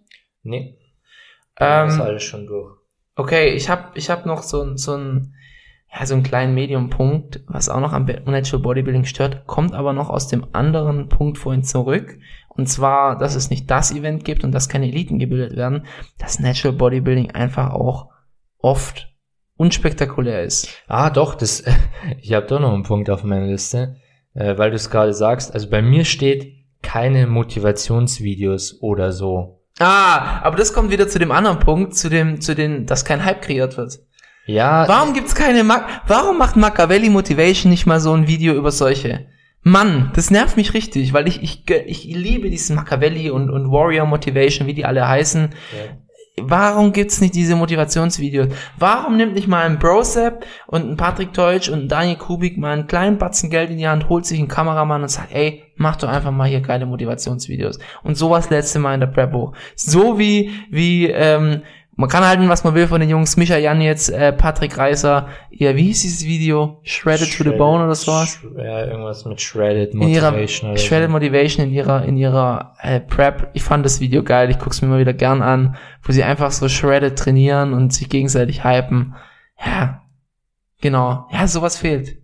[0.43, 0.78] Nee,
[1.55, 2.76] das ist Ähm, alles schon durch.
[3.16, 5.36] okay, ich habe ich hab noch so, ein- so einen
[5.93, 10.09] ja, so einen kleinen Medium-Punkt, was auch noch am Natural Bodybuilding stört, kommt aber noch
[10.09, 12.18] aus dem anderen Punkt vorhin zurück.
[12.47, 15.86] Und zwar, dass es nicht das Event gibt und dass keine Eliten gebildet werden,
[16.18, 18.07] dass Natural Bodybuilding einfach auch
[18.59, 19.09] oft
[19.57, 20.70] unspektakulär ist.
[20.88, 21.64] Ah, doch, das,
[22.22, 23.97] ich habe doch noch einen Punkt auf meiner Liste,
[24.34, 25.53] äh, weil du es gerade sagst.
[25.53, 29.61] Also bei mir steht keine Motivationsvideos oder so.
[29.79, 33.23] Ah, aber das kommt wieder zu dem anderen Punkt, zu dem, zu den, dass kein
[33.23, 33.99] Hype kreiert wird.
[34.45, 38.71] Ja, Warum gibt's keine, Ma warum macht Machiavelli Motivation nicht mal so ein Video über
[38.71, 39.27] solche?
[39.63, 44.07] Mann, das nervt mich richtig, weil ich, ich, ich liebe diesen Machiavelli und, und Warrior
[44.07, 45.49] Motivation, wie die alle heißen.
[45.51, 45.97] Ja.
[46.38, 48.47] Warum gibt's nicht diese Motivationsvideos?
[48.79, 52.71] Warum nimmt nicht mal ein Brosep und ein Patrick Teutsch und ein Daniel Kubik mal
[52.71, 55.97] einen kleinen Batzen Geld in die Hand, holt sich einen Kameramann und sagt, ey, mach
[55.97, 57.79] doch einfach mal hier geile Motivationsvideos.
[58.03, 59.34] Und sowas letzte Mal in der Prep.
[59.75, 61.63] So wie, wie, ähm,
[62.01, 63.37] man kann halten, was man will von den Jungs.
[63.37, 65.29] Micha Jan jetzt, äh, Patrick Reiser.
[65.51, 66.79] Ja, wie hieß dieses Video?
[66.83, 68.11] Shredded, to the Bone oder so?
[68.57, 70.77] Ja, irgendwas mit Shredded In ihrer Motivation.
[70.77, 71.11] Shredded so.
[71.11, 73.51] Motivation in ihrer in ihrer äh, Prep.
[73.53, 74.49] Ich fand das Video geil.
[74.49, 78.09] Ich guck's mir immer wieder gern an, wo sie einfach so Shredded trainieren und sich
[78.09, 79.15] gegenseitig hypen.
[79.63, 80.01] Ja,
[80.81, 81.27] genau.
[81.31, 82.17] Ja, sowas fehlt.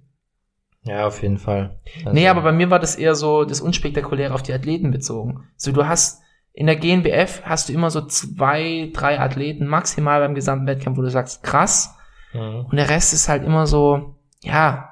[0.84, 1.78] Ja, auf jeden Fall.
[2.00, 5.44] Also, Nee, aber bei mir war das eher so das Unspektakuläre auf die Athleten bezogen.
[5.56, 6.22] So, du hast
[6.58, 11.04] in der GNBF hast du immer so zwei, drei Athleten maximal beim gesamten Wettkampf, wo
[11.04, 11.96] du sagst, krass.
[12.34, 12.66] Mhm.
[12.70, 14.90] Und der Rest ist halt immer so, ja,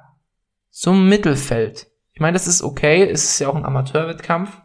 [0.70, 1.88] so im Mittelfeld.
[2.14, 4.62] Ich meine, das ist okay, es ist ja auch ein Amateurwettkampf.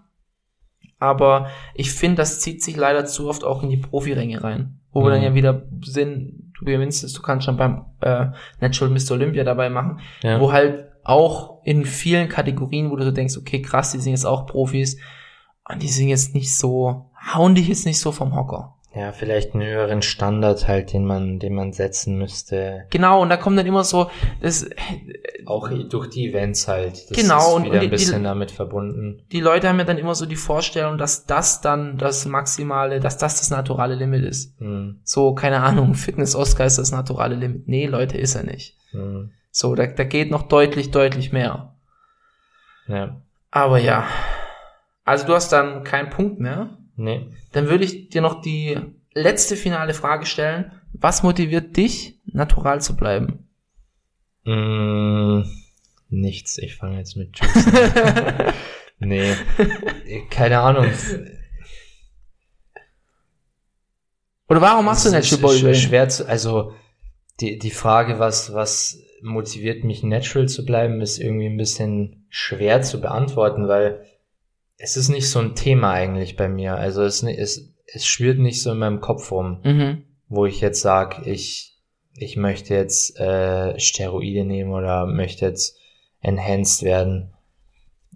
[0.99, 4.81] Aber ich finde, das zieht sich leider zu oft auch in die Profiränge rein.
[4.93, 5.13] Wo wir Mhm.
[5.15, 8.27] dann ja wieder sind, du gewinnst es, du kannst schon beim äh,
[8.61, 9.13] Natural Mr.
[9.13, 10.39] Olympia dabei machen, Ja.
[10.41, 14.27] wo halt auch in vielen Kategorien, wo du so denkst, okay, krass, die sind jetzt
[14.27, 14.99] auch Profis,
[15.73, 18.75] und die sind jetzt nicht so, hauen dich jetzt nicht so vom Hocker.
[18.95, 22.87] ja, vielleicht einen höheren Standard halt, den man, den man setzen müsste.
[22.91, 24.11] Genau, und da kommt dann immer so,
[24.41, 24.69] das,
[25.47, 27.09] Auch durch die Events halt.
[27.11, 29.23] Das Genau, ist und- wieder und ein die- bisschen damit verbunden.
[29.33, 33.17] die Leute haben ja dann immer so die Vorstellung, dass das dann das maximale, dass
[33.17, 34.61] das das naturale Limit ist.
[34.61, 35.01] Mhm.
[35.05, 37.69] So, keine Ahnung, Fitness-Oscar ist das naturale Limit.
[37.69, 38.77] Nee, Leute, ist er nicht.
[38.93, 39.31] Mhm.
[39.53, 41.75] So, da, da geht noch deutlich, deutlich mehr.
[42.89, 43.21] Ja.
[43.53, 44.05] Aber ja.
[45.11, 46.79] Also du hast dann keinen Punkt mehr.
[46.95, 47.27] Nee.
[47.51, 48.79] Dann würde ich dir noch die
[49.13, 50.71] letzte finale Frage stellen.
[50.93, 53.49] Was motiviert dich, natural zu bleiben?
[54.45, 55.43] Mm,
[56.11, 56.59] nichts.
[56.59, 58.55] Ich fange jetzt mit an.
[59.03, 59.35] Nee.
[60.31, 60.87] Keine Ahnung.
[64.47, 65.89] Oder warum machst du Es Natural ist Bodybuilding?
[65.89, 66.75] Schwer zu, also
[67.41, 72.83] die, die Frage, was, was motiviert mich natural zu bleiben, ist irgendwie ein bisschen schwer
[72.83, 74.05] zu beantworten, weil
[74.83, 76.77] es ist nicht so ein Thema eigentlich bei mir.
[76.77, 80.05] Also es, es, es schwirrt nicht so in meinem Kopf rum, Mhm.
[80.29, 81.79] wo ich jetzt sage, ich,
[82.15, 85.77] ich möchte jetzt äh, Steroide nehmen oder möchte jetzt
[86.21, 87.35] enhanced werden.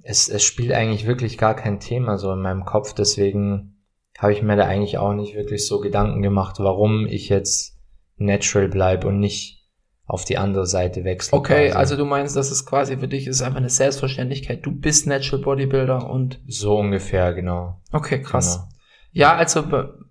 [0.02, 3.82] Es, es spielt eigentlich wirklich gar kein Thema so in meinem Kopf, deswegen
[4.18, 7.78] habe ich mir da eigentlich auch nicht wirklich so Gedanken gemacht, warum ich jetzt
[8.16, 9.63] natural bleib und nicht
[10.06, 11.36] auf die andere Seite wechsle.
[11.38, 11.76] Okay, quasi.
[11.76, 14.64] also du meinst, das ist quasi für dich ist einfach eine Selbstverständlichkeit.
[14.64, 17.80] Du bist Natural Bodybuilder und so ungefähr, genau.
[17.92, 18.56] okay, krass.
[18.56, 18.68] Genau.
[19.12, 19.64] Ja, also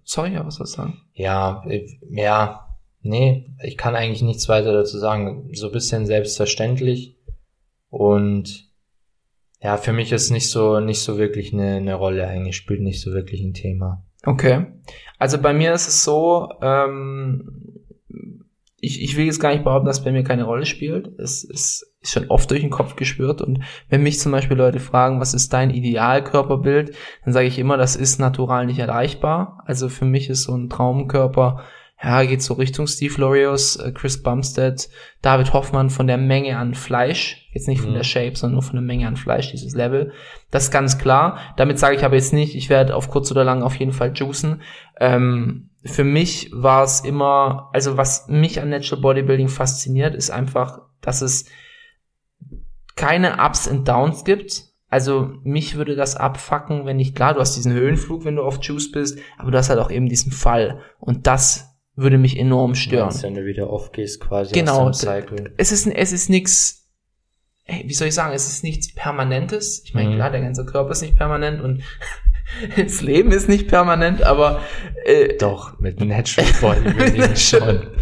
[0.04, 1.02] sorry, was soll ich sagen?
[1.14, 1.64] Ja,
[2.10, 5.50] ja, nee, ich kann eigentlich nichts weiter dazu sagen.
[5.54, 7.18] So ein bisschen selbstverständlich
[7.90, 8.72] und
[9.62, 13.02] ja, für mich ist nicht so nicht so wirklich eine, eine Rolle eigentlich, spielt nicht
[13.02, 14.04] so wirklich ein Thema.
[14.26, 14.66] Okay.
[15.20, 17.83] Also bei mir ist es so, ähm,
[18.84, 21.18] ich, ich will jetzt gar nicht behaupten, dass es bei mir keine Rolle spielt.
[21.18, 23.42] Es, es ist schon oft durch den Kopf geschwirrt.
[23.42, 27.78] Und wenn mich zum Beispiel Leute fragen, was ist dein Idealkörperbild, dann sage ich immer,
[27.78, 29.64] das ist natural nicht erreichbar.
[29.66, 31.64] Also für mich ist so ein Traumkörper,
[32.04, 34.90] ja, geht so Richtung Steve Lorios, äh, Chris Bumstead,
[35.22, 37.96] David Hoffmann von der Menge an Fleisch, jetzt nicht von Mhm.
[37.96, 40.12] der Shape, sondern nur von der Menge an Fleisch, dieses Level.
[40.52, 41.40] Das ist ganz klar.
[41.56, 44.12] Damit sage ich aber jetzt nicht, ich werde auf kurz oder lang auf jeden Fall
[44.14, 44.62] juicen.
[45.00, 50.80] Ähm, für mich war es immer, also was mich an Natural Bodybuilding fasziniert, ist einfach,
[51.02, 51.46] dass es
[52.96, 54.66] keine Ups und Downs gibt.
[54.90, 58.60] Also mich würde das abfacken, wenn nicht klar, du hast diesen Höhenflug, wenn du auf
[58.62, 60.82] Juice bist, aber du hast halt auch eben diesen Fall.
[61.00, 63.14] Und das würde mich enorm stören.
[63.22, 65.54] Wenn du wieder aufgehst quasi Genau, aus dem Cycle.
[65.58, 66.90] Es ist, es ist nichts,
[67.68, 69.82] wie soll ich sagen, es ist nichts Permanentes.
[69.86, 70.16] Ich meine, Mhm.
[70.16, 71.84] klar, der ganze Körper ist nicht permanent und
[72.78, 74.62] das Leben ist nicht permanent, aber
[75.06, 76.82] äh, Doch, mit Natural
[77.16, 77.88] Mit schon.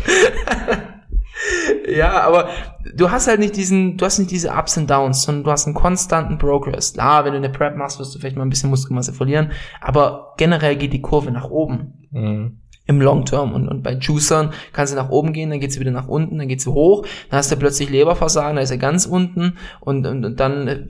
[1.88, 2.50] ja, aber
[2.96, 5.66] du hast halt nicht diesen, du hast nicht diese Ups und Downs, sondern du hast
[5.66, 6.94] einen konstanten Progress.
[6.94, 10.34] Klar, wenn du eine Prep machst, wirst du vielleicht mal ein bisschen Muskelmasse verlieren, aber
[10.38, 12.61] generell geht die Kurve nach oben Mhm.
[12.92, 15.80] Im Long Term und, und bei Juicern kannst du nach oben gehen, dann geht sie
[15.80, 18.78] wieder nach unten, dann geht sie hoch, dann hast du plötzlich Leberversagen, da ist er
[18.78, 20.88] ganz unten und, und, und dann äh,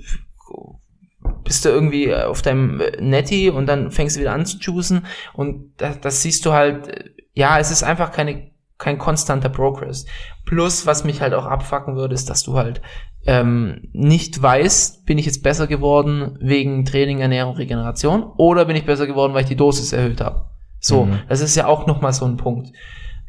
[1.43, 4.57] bist du irgendwie äh, auf deinem äh, Netty und dann fängst du wieder an zu
[4.57, 10.07] juicen und das, das siehst du halt, ja, es ist einfach keine kein konstanter Progress.
[10.43, 12.81] Plus, was mich halt auch abfacken würde, ist, dass du halt
[13.25, 18.85] ähm, nicht weißt, bin ich jetzt besser geworden wegen Training, Ernährung, Regeneration oder bin ich
[18.85, 20.47] besser geworden, weil ich die Dosis erhöht habe.
[20.82, 21.19] So, Mhm.
[21.29, 22.73] das ist ja auch nochmal so ein Punkt.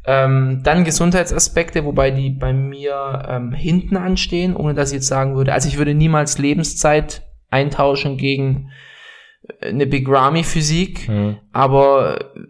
[0.05, 5.37] Ähm, dann Gesundheitsaspekte, wobei die bei mir ähm, hinten anstehen, ohne dass ich jetzt sagen
[5.37, 8.71] würde, also ich würde niemals Lebenszeit eintauschen gegen
[9.61, 11.37] äh, eine Big Ramy Physik, Mhm.
[11.53, 12.41] aber äh,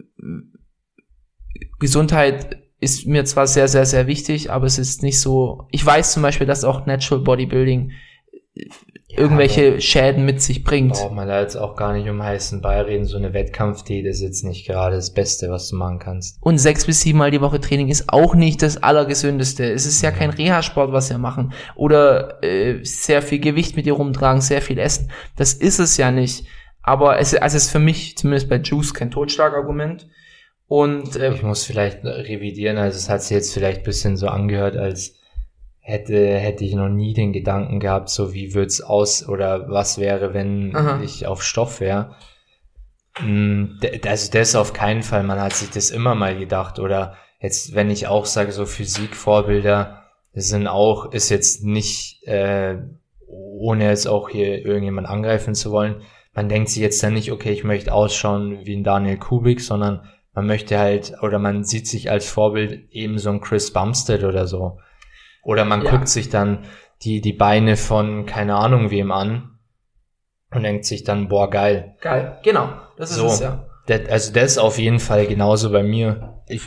[1.79, 5.67] Gesundheit ist mir zwar sehr, sehr, sehr wichtig, aber es ist nicht so.
[5.71, 7.91] Ich weiß zum Beispiel, dass auch Natural Bodybuilding
[9.15, 10.93] äh, irgendwelche Schäden mit sich bringt.
[10.93, 13.05] Braucht man da jetzt auch gar nicht um heißen Ball reden.
[13.05, 16.37] So eine Wettkampfdiät ist jetzt nicht gerade das Beste, was du machen kannst.
[16.41, 19.71] Und sechs bis sieben Mal die Woche Training ist auch nicht das Allergesündeste.
[19.71, 21.53] Es ist ja kein Reha-Sport, was wir machen.
[21.75, 25.11] Oder äh, sehr viel Gewicht mit dir rumtragen, sehr viel essen.
[25.35, 26.45] Das ist es ja nicht.
[26.81, 30.07] Aber es, also es ist für mich, zumindest bei Juice, kein Totschlagargument.
[30.67, 34.27] Und äh, Ich muss vielleicht revidieren, also es hat sich jetzt vielleicht ein bisschen so
[34.27, 35.15] angehört, als
[35.85, 40.33] hätte, hätte ich noch nie den Gedanken gehabt, so wie wird's aus oder was wäre,
[40.33, 41.01] wenn Aha.
[41.03, 42.15] ich auf Stoff wäre.
[43.21, 47.75] D- Also das auf keinen Fall, man hat sich das immer mal gedacht oder jetzt,
[47.75, 49.99] wenn ich auch sage, so Physikvorbilder,
[50.33, 52.77] sind auch, ist jetzt nicht, äh,
[53.27, 56.01] ohne jetzt auch hier irgendjemand angreifen zu wollen,
[56.33, 60.01] man denkt sich jetzt dann nicht, okay, ich möchte ausschauen wie ein Daniel Kubik, sondern
[60.33, 64.47] man möchte halt, oder man sieht sich als Vorbild eben so ein Chris Bumstead oder
[64.47, 64.79] so.
[65.43, 65.91] Oder man Ja.
[65.91, 66.65] guckt sich dann
[67.03, 69.59] die, die Beine von keine Ahnung wem an
[70.51, 71.95] und denkt sich dann, boah, geil.
[72.01, 72.39] geil.
[72.43, 73.27] Genau, das ist So.
[73.27, 73.65] es ja.
[73.87, 76.41] Das, also das ist auf jeden Fall genauso bei mir.
[76.47, 76.61] Ich,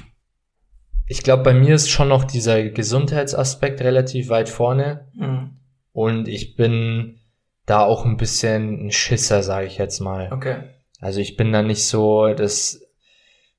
[1.07, 5.09] ich glaube, bei mir ist schon noch dieser Gesundheitsaspekt relativ weit vorne.
[5.15, 5.57] Mhm.
[5.93, 7.21] Und ich bin
[7.65, 10.31] da auch ein bisschen ein Schisser, sage ich jetzt mal.
[10.33, 10.59] Okay.
[11.01, 12.83] Also ich bin da nicht so das,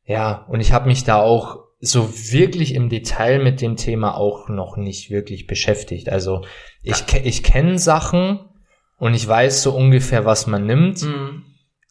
[0.06, 4.50] ja, und ich habe mich da auch so wirklich im Detail mit dem Thema auch
[4.50, 6.10] noch nicht wirklich beschäftigt.
[6.10, 6.44] Also
[6.82, 8.40] ich, ich kenne Sachen
[8.98, 11.44] und ich weiß so ungefähr, was man nimmt, Mhm.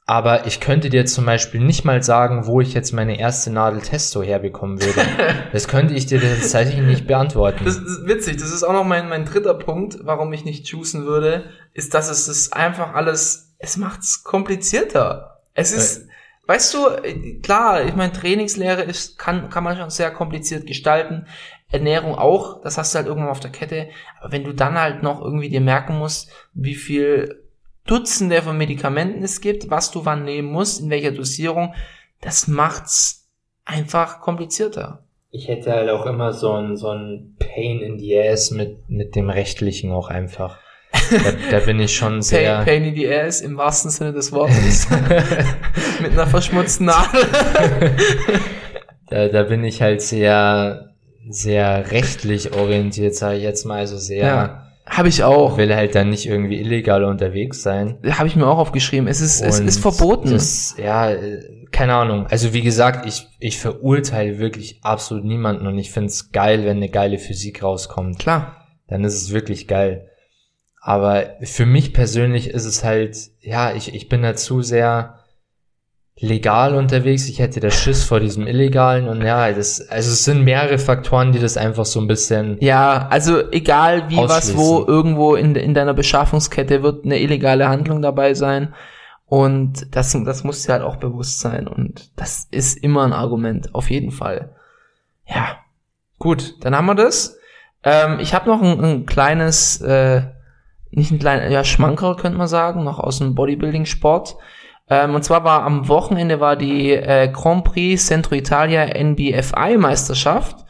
[0.04, 3.80] aber ich könnte dir zum Beispiel nicht mal sagen, wo ich jetzt meine erste Nadel
[3.80, 5.02] Testo herbekommen würde.
[5.52, 7.64] das könnte ich dir tatsächlich nicht beantworten.
[7.64, 11.04] Das ist witzig, das ist auch noch mein, mein dritter Punkt, warum ich nicht juicen
[11.06, 15.38] würde, ist, dass es das einfach alles, es macht's komplizierter.
[15.54, 16.05] Es ist,
[16.46, 21.26] weißt du, äh, klar, ich meine, Trainingslehre ist, kann, kann man schon sehr kompliziert gestalten.
[21.70, 23.88] Ernährung auch, das hast du halt irgendwann auf der Kette.
[24.20, 27.42] Aber wenn du dann halt noch irgendwie dir merken musst, wie viel
[27.86, 31.74] Dutzende von Medikamenten es gibt, was du wann nehmen musst, in welcher Dosierung,
[32.20, 33.28] das macht's
[33.64, 35.02] einfach komplizierter.
[35.30, 39.16] Ich hätte halt auch immer so ein, so ein Pain in the Ass mit, mit
[39.16, 40.58] dem Rechtlichen auch einfach.
[40.92, 42.64] Da, da bin ich schon Pain, sehr.
[42.64, 44.88] pain in the ass im wahrsten Sinne des Wortes.
[46.00, 47.26] Mit einer verschmutzten Nadel.
[49.08, 50.90] Da, da bin ich halt sehr,
[51.28, 53.78] sehr rechtlich orientiert, sage ich jetzt mal.
[53.78, 55.56] Also sehr, Ja, Habe ich auch.
[55.58, 57.98] will halt dann nicht irgendwie illegal unterwegs sein.
[58.04, 59.06] Habe ich mir auch aufgeschrieben.
[59.06, 60.32] Es ist, es ist verboten.
[60.32, 61.12] Das, ja,
[61.70, 62.26] keine Ahnung.
[62.26, 66.88] Also wie gesagt, ich, ich verurteile wirklich absolut niemanden und ich find's geil, wenn eine
[66.88, 68.18] geile Physik rauskommt.
[68.18, 68.66] Klar.
[68.88, 70.08] dann ist es wirklich geil.
[70.86, 75.18] Aber für mich persönlich ist es halt, ja, ich, ich bin da zu sehr
[76.16, 77.28] legal unterwegs.
[77.28, 81.32] Ich hätte da Schiss vor diesem Illegalen und ja, das, also es sind mehrere Faktoren,
[81.32, 85.74] die das einfach so ein bisschen, Ja, also egal wie was wo, irgendwo in, in
[85.74, 88.72] deiner Beschaffungskette wird eine illegale Handlung dabei sein.
[89.24, 91.66] Und das, das muss dir halt auch bewusst sein.
[91.66, 94.54] Und das ist immer ein Argument, auf jeden Fall.
[95.26, 95.56] Ja,
[96.20, 97.40] gut, dann haben wir das.
[97.82, 100.22] Ähm, ich habe noch ein, ein kleines, äh,
[100.90, 104.36] nicht ein kleines, ja, Schmankerl könnte man sagen, noch aus dem Bodybuilding-Sport.
[104.88, 110.64] Ähm, und zwar war am Wochenende war die äh, Grand Prix Centro Italia NBFI-Meisterschaft.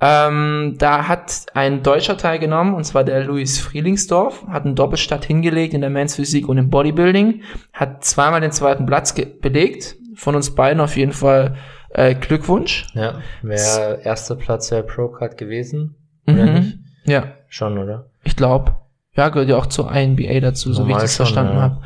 [0.00, 5.74] Ähm, da hat ein Deutscher teilgenommen, und zwar der Luis Frielingsdorf, hat einen Doppelstart hingelegt
[5.74, 7.42] in der Men's Physik und im Bodybuilding,
[7.72, 9.96] hat zweimal den zweiten Platz belegt.
[10.14, 11.56] Von uns beiden auf jeden Fall
[11.90, 12.86] äh, Glückwunsch.
[12.94, 15.96] ja, wäre erster Platz der Pro-Card gewesen,
[16.26, 16.52] oder Mhm.
[16.54, 16.78] nicht?
[17.04, 18.06] Ja, Schon, oder?
[18.24, 18.76] ich glaube.
[19.18, 21.80] Ja, gehört ja auch zur INBA dazu, so wie ich das schon, verstanden ja, habe.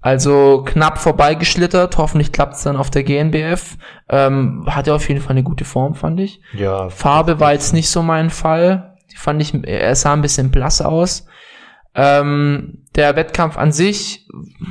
[0.00, 3.78] Also knapp vorbeigeschlittert, hoffentlich klappt's dann auf der GNBF.
[4.08, 6.40] Ähm, hatte auf jeden Fall eine gute Form, fand ich.
[6.52, 8.96] Ja, Farbe war jetzt nicht so mein Fall.
[9.12, 11.28] Die fand ich, er sah ein bisschen blass aus.
[11.94, 14.28] Ähm, der Wettkampf an sich,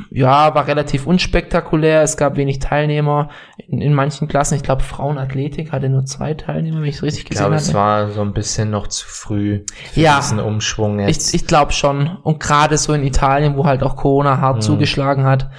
[0.10, 2.02] ja, war relativ unspektakulär.
[2.02, 3.30] Es gab wenig Teilnehmer
[3.68, 4.56] in, in manchen Klassen.
[4.56, 7.64] Ich glaube, Frauenathletik hatte nur zwei Teilnehmer, wenn ich es richtig ich gesehen glaube, habe.
[7.64, 10.18] es war so ein bisschen noch zu früh für Ja.
[10.18, 11.34] diesen Umschwung jetzt.
[11.34, 12.18] Ich, ich glaube schon.
[12.24, 14.62] Und gerade so in Italien, wo halt auch Corona hart Mhm.
[14.62, 15.50] zugeschlagen hat.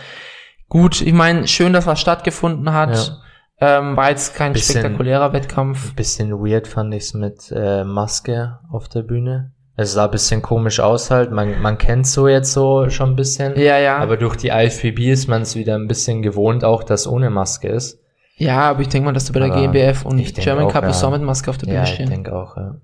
[0.69, 3.21] Gut, ich meine, schön, dass was stattgefunden hat.
[3.63, 5.95] Ähm, war jetzt kein Bisschen- spektakulärer Wettkampf.
[5.95, 9.53] Bisschen weird fand ich's mit äh, Maske auf der Bühne.
[9.81, 11.31] Es sah ein bisschen komisch aus halt.
[11.31, 13.59] Man, man kennt so jetzt so schon ein bisschen.
[13.59, 13.97] Ja, ja.
[13.97, 17.69] Aber durch die IFBB ist man es wieder ein bisschen gewohnt, auch dass ohne Maske
[17.69, 17.99] ist.
[18.37, 20.73] Ja, aber ich denke mal, dass du bei der Aber GmbF und ich German auch,
[20.73, 20.91] Cup ja.
[20.91, 21.11] ja.
[21.11, 22.11] mit Maske auf der Bühne Ja, ich stehen.
[22.11, 22.77] denke auch, ja.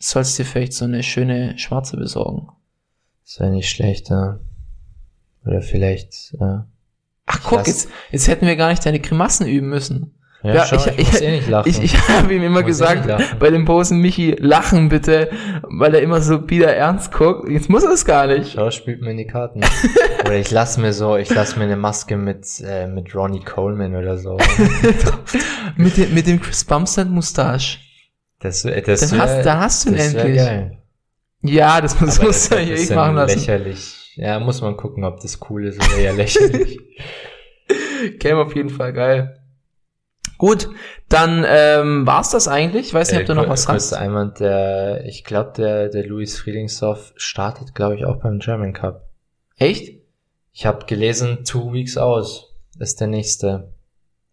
[0.00, 2.48] Sollst dir vielleicht so eine schöne schwarze besorgen.
[3.24, 4.40] Das wäre nicht schlecht, ja.
[5.46, 6.66] Oder vielleicht, ja.
[7.26, 10.16] Ach guck, jetzt, jetzt hätten wir gar nicht deine Grimassen üben müssen.
[10.44, 11.68] Ja, Ja, schau, ich- ich, ich- eh nicht lachen.
[11.70, 13.24] Ich, ich habe ihm immer eh gesagt, lachen.
[13.38, 15.30] bei dem Posen Michi, lachen bitte,
[15.62, 17.48] weil er immer so bieder ernst guckt.
[17.48, 18.52] Jetzt muss er es gar nicht.
[18.54, 19.60] Schau, spielt mir in die Karten.
[20.24, 23.94] oder ich lass mir so, ich lass mir eine Maske mit, äh, mit Ronnie Coleman
[23.94, 24.36] oder so.
[25.76, 27.78] mit, dem, mit dem Chris Bumstead Mustache.
[28.40, 30.36] Das, äh, das Dann hast, dann hast du ihn das endlich.
[30.38, 30.78] geil.
[31.42, 33.38] Ja, das muss, Aber muss das echt bisschen machen lassen.
[33.38, 34.12] lächerlich.
[34.16, 36.78] Ja, muss man gucken, ob das cool ist oder eher lächerlich.
[38.18, 39.38] Käme auf jeden Fall geil.
[40.42, 40.68] Gut,
[41.08, 42.88] dann ähm, war's das eigentlich.
[42.88, 43.94] Ich weiß nicht, ob du noch Äh, was kurz hast.
[43.94, 49.08] einmal, der, ich glaube, der, der Louis Friedrichsdorf startet, glaube ich, auch beim German Cup.
[49.56, 50.00] Echt?
[50.52, 53.72] Ich habe gelesen, two weeks aus ist der nächste.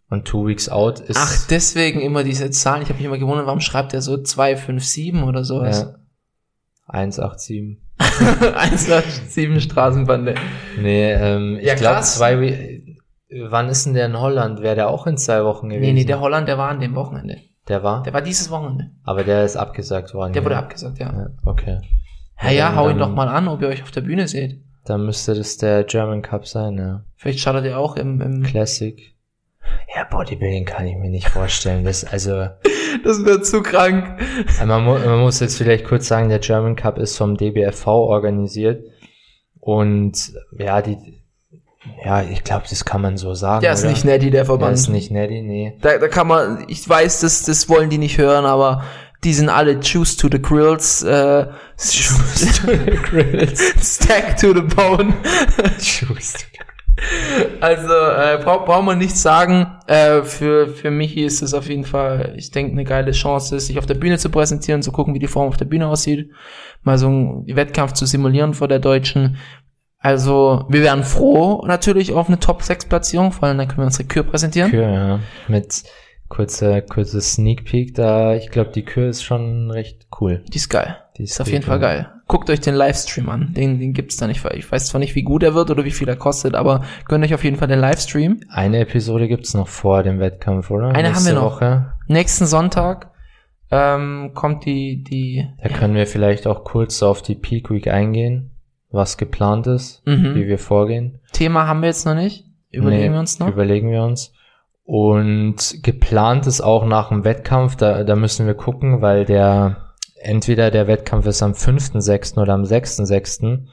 [0.09, 2.81] Und two weeks out ist Ach, deswegen immer diese Zahlen.
[2.81, 5.81] Ich habe mich immer gewundert, warum schreibt er so 257 oder sowas?
[5.81, 5.95] ja,
[6.87, 7.77] 187.
[7.99, 10.33] 187 Straßenbande.
[10.81, 12.78] Nee, ähm, ich Ja, glaube zwei We
[13.29, 14.61] Wann ist denn der in Holland?
[14.61, 15.81] Wäre der auch in zwei Wochen gewesen?
[15.81, 17.37] Nee, nee, der Holland, der war an dem Wochenende.
[17.67, 18.01] Der war?
[18.03, 18.91] Der war dieses Wochenende.
[19.03, 20.33] Aber der ist abgesagt worden.
[20.33, 20.59] Der wurde ja.
[20.59, 21.13] abgesagt, ja.
[21.13, 21.79] ja okay.
[22.41, 24.61] Ja, ja, hau ihn doch mal an, ob ihr euch auf der Bühne seht.
[24.85, 27.03] Dann müsste das der German Cup sein, ja.
[27.15, 29.15] Vielleicht startet ihr auch im, im Classic.
[29.95, 31.83] Ja, Bodybuilding kann ich mir nicht vorstellen.
[31.83, 32.47] Das, also,
[33.03, 34.19] Das wird zu krank.
[34.65, 38.85] man, mu man muss jetzt vielleicht kurz sagen, der German Cup ist vom DBFV organisiert.
[39.59, 41.18] Und ja, die,
[42.03, 43.61] ja, ich glaube, das kann man so sagen.
[43.61, 43.91] Der ist oder?
[43.91, 44.73] nicht Netty, der Der Verband.
[44.73, 45.73] ist nicht Neddy, nee.
[45.81, 48.83] Da, da kann man, ich weiß, das, das wollen die nicht hören, aber
[49.23, 51.45] die sind alle Choose to the Grills, äh,
[51.77, 53.73] Choose to the Grills.
[53.81, 55.13] Stack to the Bone.
[55.79, 56.45] Choose to
[57.61, 59.67] Also äh, braucht braucht man nichts sagen.
[59.87, 63.79] Äh, für, für Michi ist es auf jeden Fall, ich denke, eine geile Chance, sich
[63.79, 66.31] auf der Bühne zu präsentieren, zu gucken, wie die Form auf der Bühne aussieht.
[66.83, 69.37] Mal so einen Wettkampf zu simulieren vor der Deutschen.
[69.99, 74.23] Also, wir wären froh natürlich auf eine Top-6-Platzierung, vor allem dann können wir unsere Kür
[74.23, 74.71] präsentieren.
[74.71, 75.19] Kür, ja.
[75.47, 75.83] Mit
[76.29, 78.35] kurzer, kurzer Sneak Peek da.
[78.35, 80.43] Ich glaube, die Kür ist schon recht cool.
[80.47, 80.97] Die ist geil.
[81.17, 82.09] Die Ist auf jeden Fall geil.
[82.27, 83.53] Guckt euch den Livestream an.
[83.53, 84.45] Den, den gibt's da nicht.
[84.53, 87.25] Ich weiß zwar nicht, wie gut er wird oder wie viel er kostet, aber gönnt
[87.25, 88.39] euch auf jeden Fall den Livestream.
[88.49, 90.89] Eine Episode gibt's noch vor dem Wettkampf, oder?
[90.89, 91.55] Eine haben wir Nächste noch.
[91.55, 91.93] Woche.
[92.07, 93.11] Nächsten Sonntag
[93.69, 98.51] ähm, kommt die, die Da können wir vielleicht auch kurz auf die Peak Week eingehen,
[98.91, 100.35] was geplant ist, Mhm.
[100.35, 101.19] wie wir vorgehen.
[101.31, 102.45] Thema haben wir jetzt noch nicht.
[102.71, 103.47] Überlegen Nee, wir uns noch.
[103.47, 104.33] Überlegen wir uns.
[104.83, 110.71] Und geplant ist auch nach dem Wettkampf, da, da müssen wir gucken, weil der, entweder
[110.71, 112.39] der Wettkampf ist am 5.6.
[112.41, 113.67] oder am 6.6.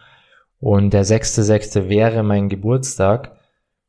[0.61, 1.89] Und der 6.6.
[1.89, 3.33] wäre mein Geburtstag.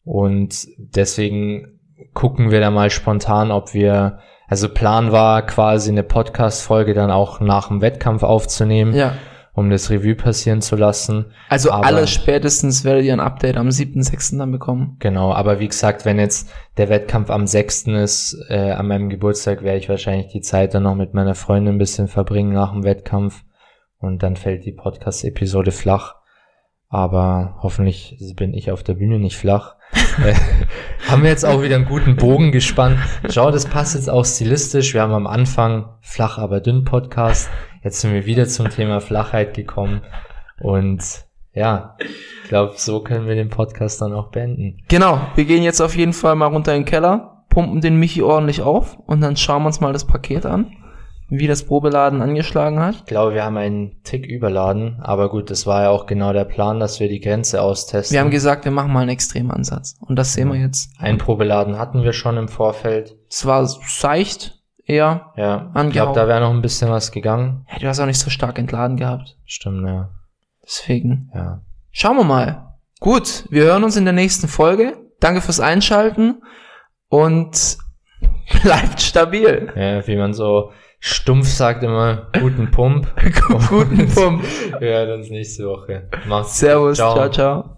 [0.05, 1.79] Und deswegen
[2.13, 7.41] gucken wir da mal spontan, ob wir, also Plan war quasi eine Podcast-Folge dann auch
[7.41, 9.13] nach dem Wettkampf aufzunehmen, ja.
[9.57, 11.33] Um das Revue passieren zu lassen.
[11.49, 14.37] Also Aber- alles spätestens werdet ihr ein Update am 7.6.
[14.37, 14.97] dann bekommen.
[14.99, 17.87] Genau, aber wie gesagt, wenn jetzt der Wettkampf am 6.
[17.95, 21.73] ist, äh, an meinem Geburtstag, werde ich wahrscheinlich die Zeit dann noch mit meiner Freundin
[21.75, 23.43] ein bisschen verbringen nach dem Wettkampf
[23.97, 26.13] und dann fällt die Podcast-Episode flach.
[26.87, 29.75] Aber hoffentlich bin ich auf der Bühne nicht flach.
[30.23, 30.33] Äh,
[31.07, 32.99] haben wir jetzt auch wieder einen guten Bogen gespannt.
[33.29, 34.93] Schau, das passt jetzt auch stilistisch.
[34.93, 37.49] Wir haben am Anfang flach, aber dünn Podcast.
[37.83, 40.01] Jetzt sind wir wieder zum Thema Flachheit gekommen.
[40.59, 44.77] Und ja, ich glaube, so können wir den Podcast dann auch beenden.
[44.87, 48.21] Genau, wir gehen jetzt auf jeden Fall mal runter in den Keller, pumpen den Michi
[48.21, 50.71] ordentlich auf und dann schauen wir uns mal das Paket an,
[51.29, 52.95] wie das Probeladen angeschlagen hat.
[52.95, 56.45] Ich glaube, wir haben einen Tick überladen, aber gut, das war ja auch genau der
[56.45, 58.13] Plan, dass wir die Grenze austesten.
[58.13, 59.97] Wir haben gesagt, wir machen mal einen extremen Ansatz.
[59.99, 60.89] Und das sehen wir jetzt.
[60.99, 63.17] Ein Probeladen hatten wir schon im Vorfeld.
[63.29, 65.33] Es war seicht, eher.
[65.35, 65.91] Ja, ich Angehaucht.
[66.13, 67.65] glaube, da wäre noch ein bisschen was gegangen.
[67.71, 69.37] Ja, du hast auch nicht so stark entladen gehabt.
[69.45, 70.09] Stimmt, ja.
[70.63, 71.29] Deswegen.
[71.33, 71.61] ja.
[71.91, 72.75] Schauen wir mal.
[72.99, 74.97] Gut, wir hören uns in der nächsten Folge.
[75.19, 76.41] Danke fürs Einschalten
[77.09, 77.77] und
[78.63, 79.71] bleibt stabil.
[79.75, 83.07] Ja, wie man so stumpf sagt immer, guten Pump.
[83.69, 84.43] Guten Pump.
[84.79, 86.09] Wir hören uns nächste Woche.
[86.27, 86.59] Macht's gut.
[86.59, 87.75] Servus, ciao, ciao.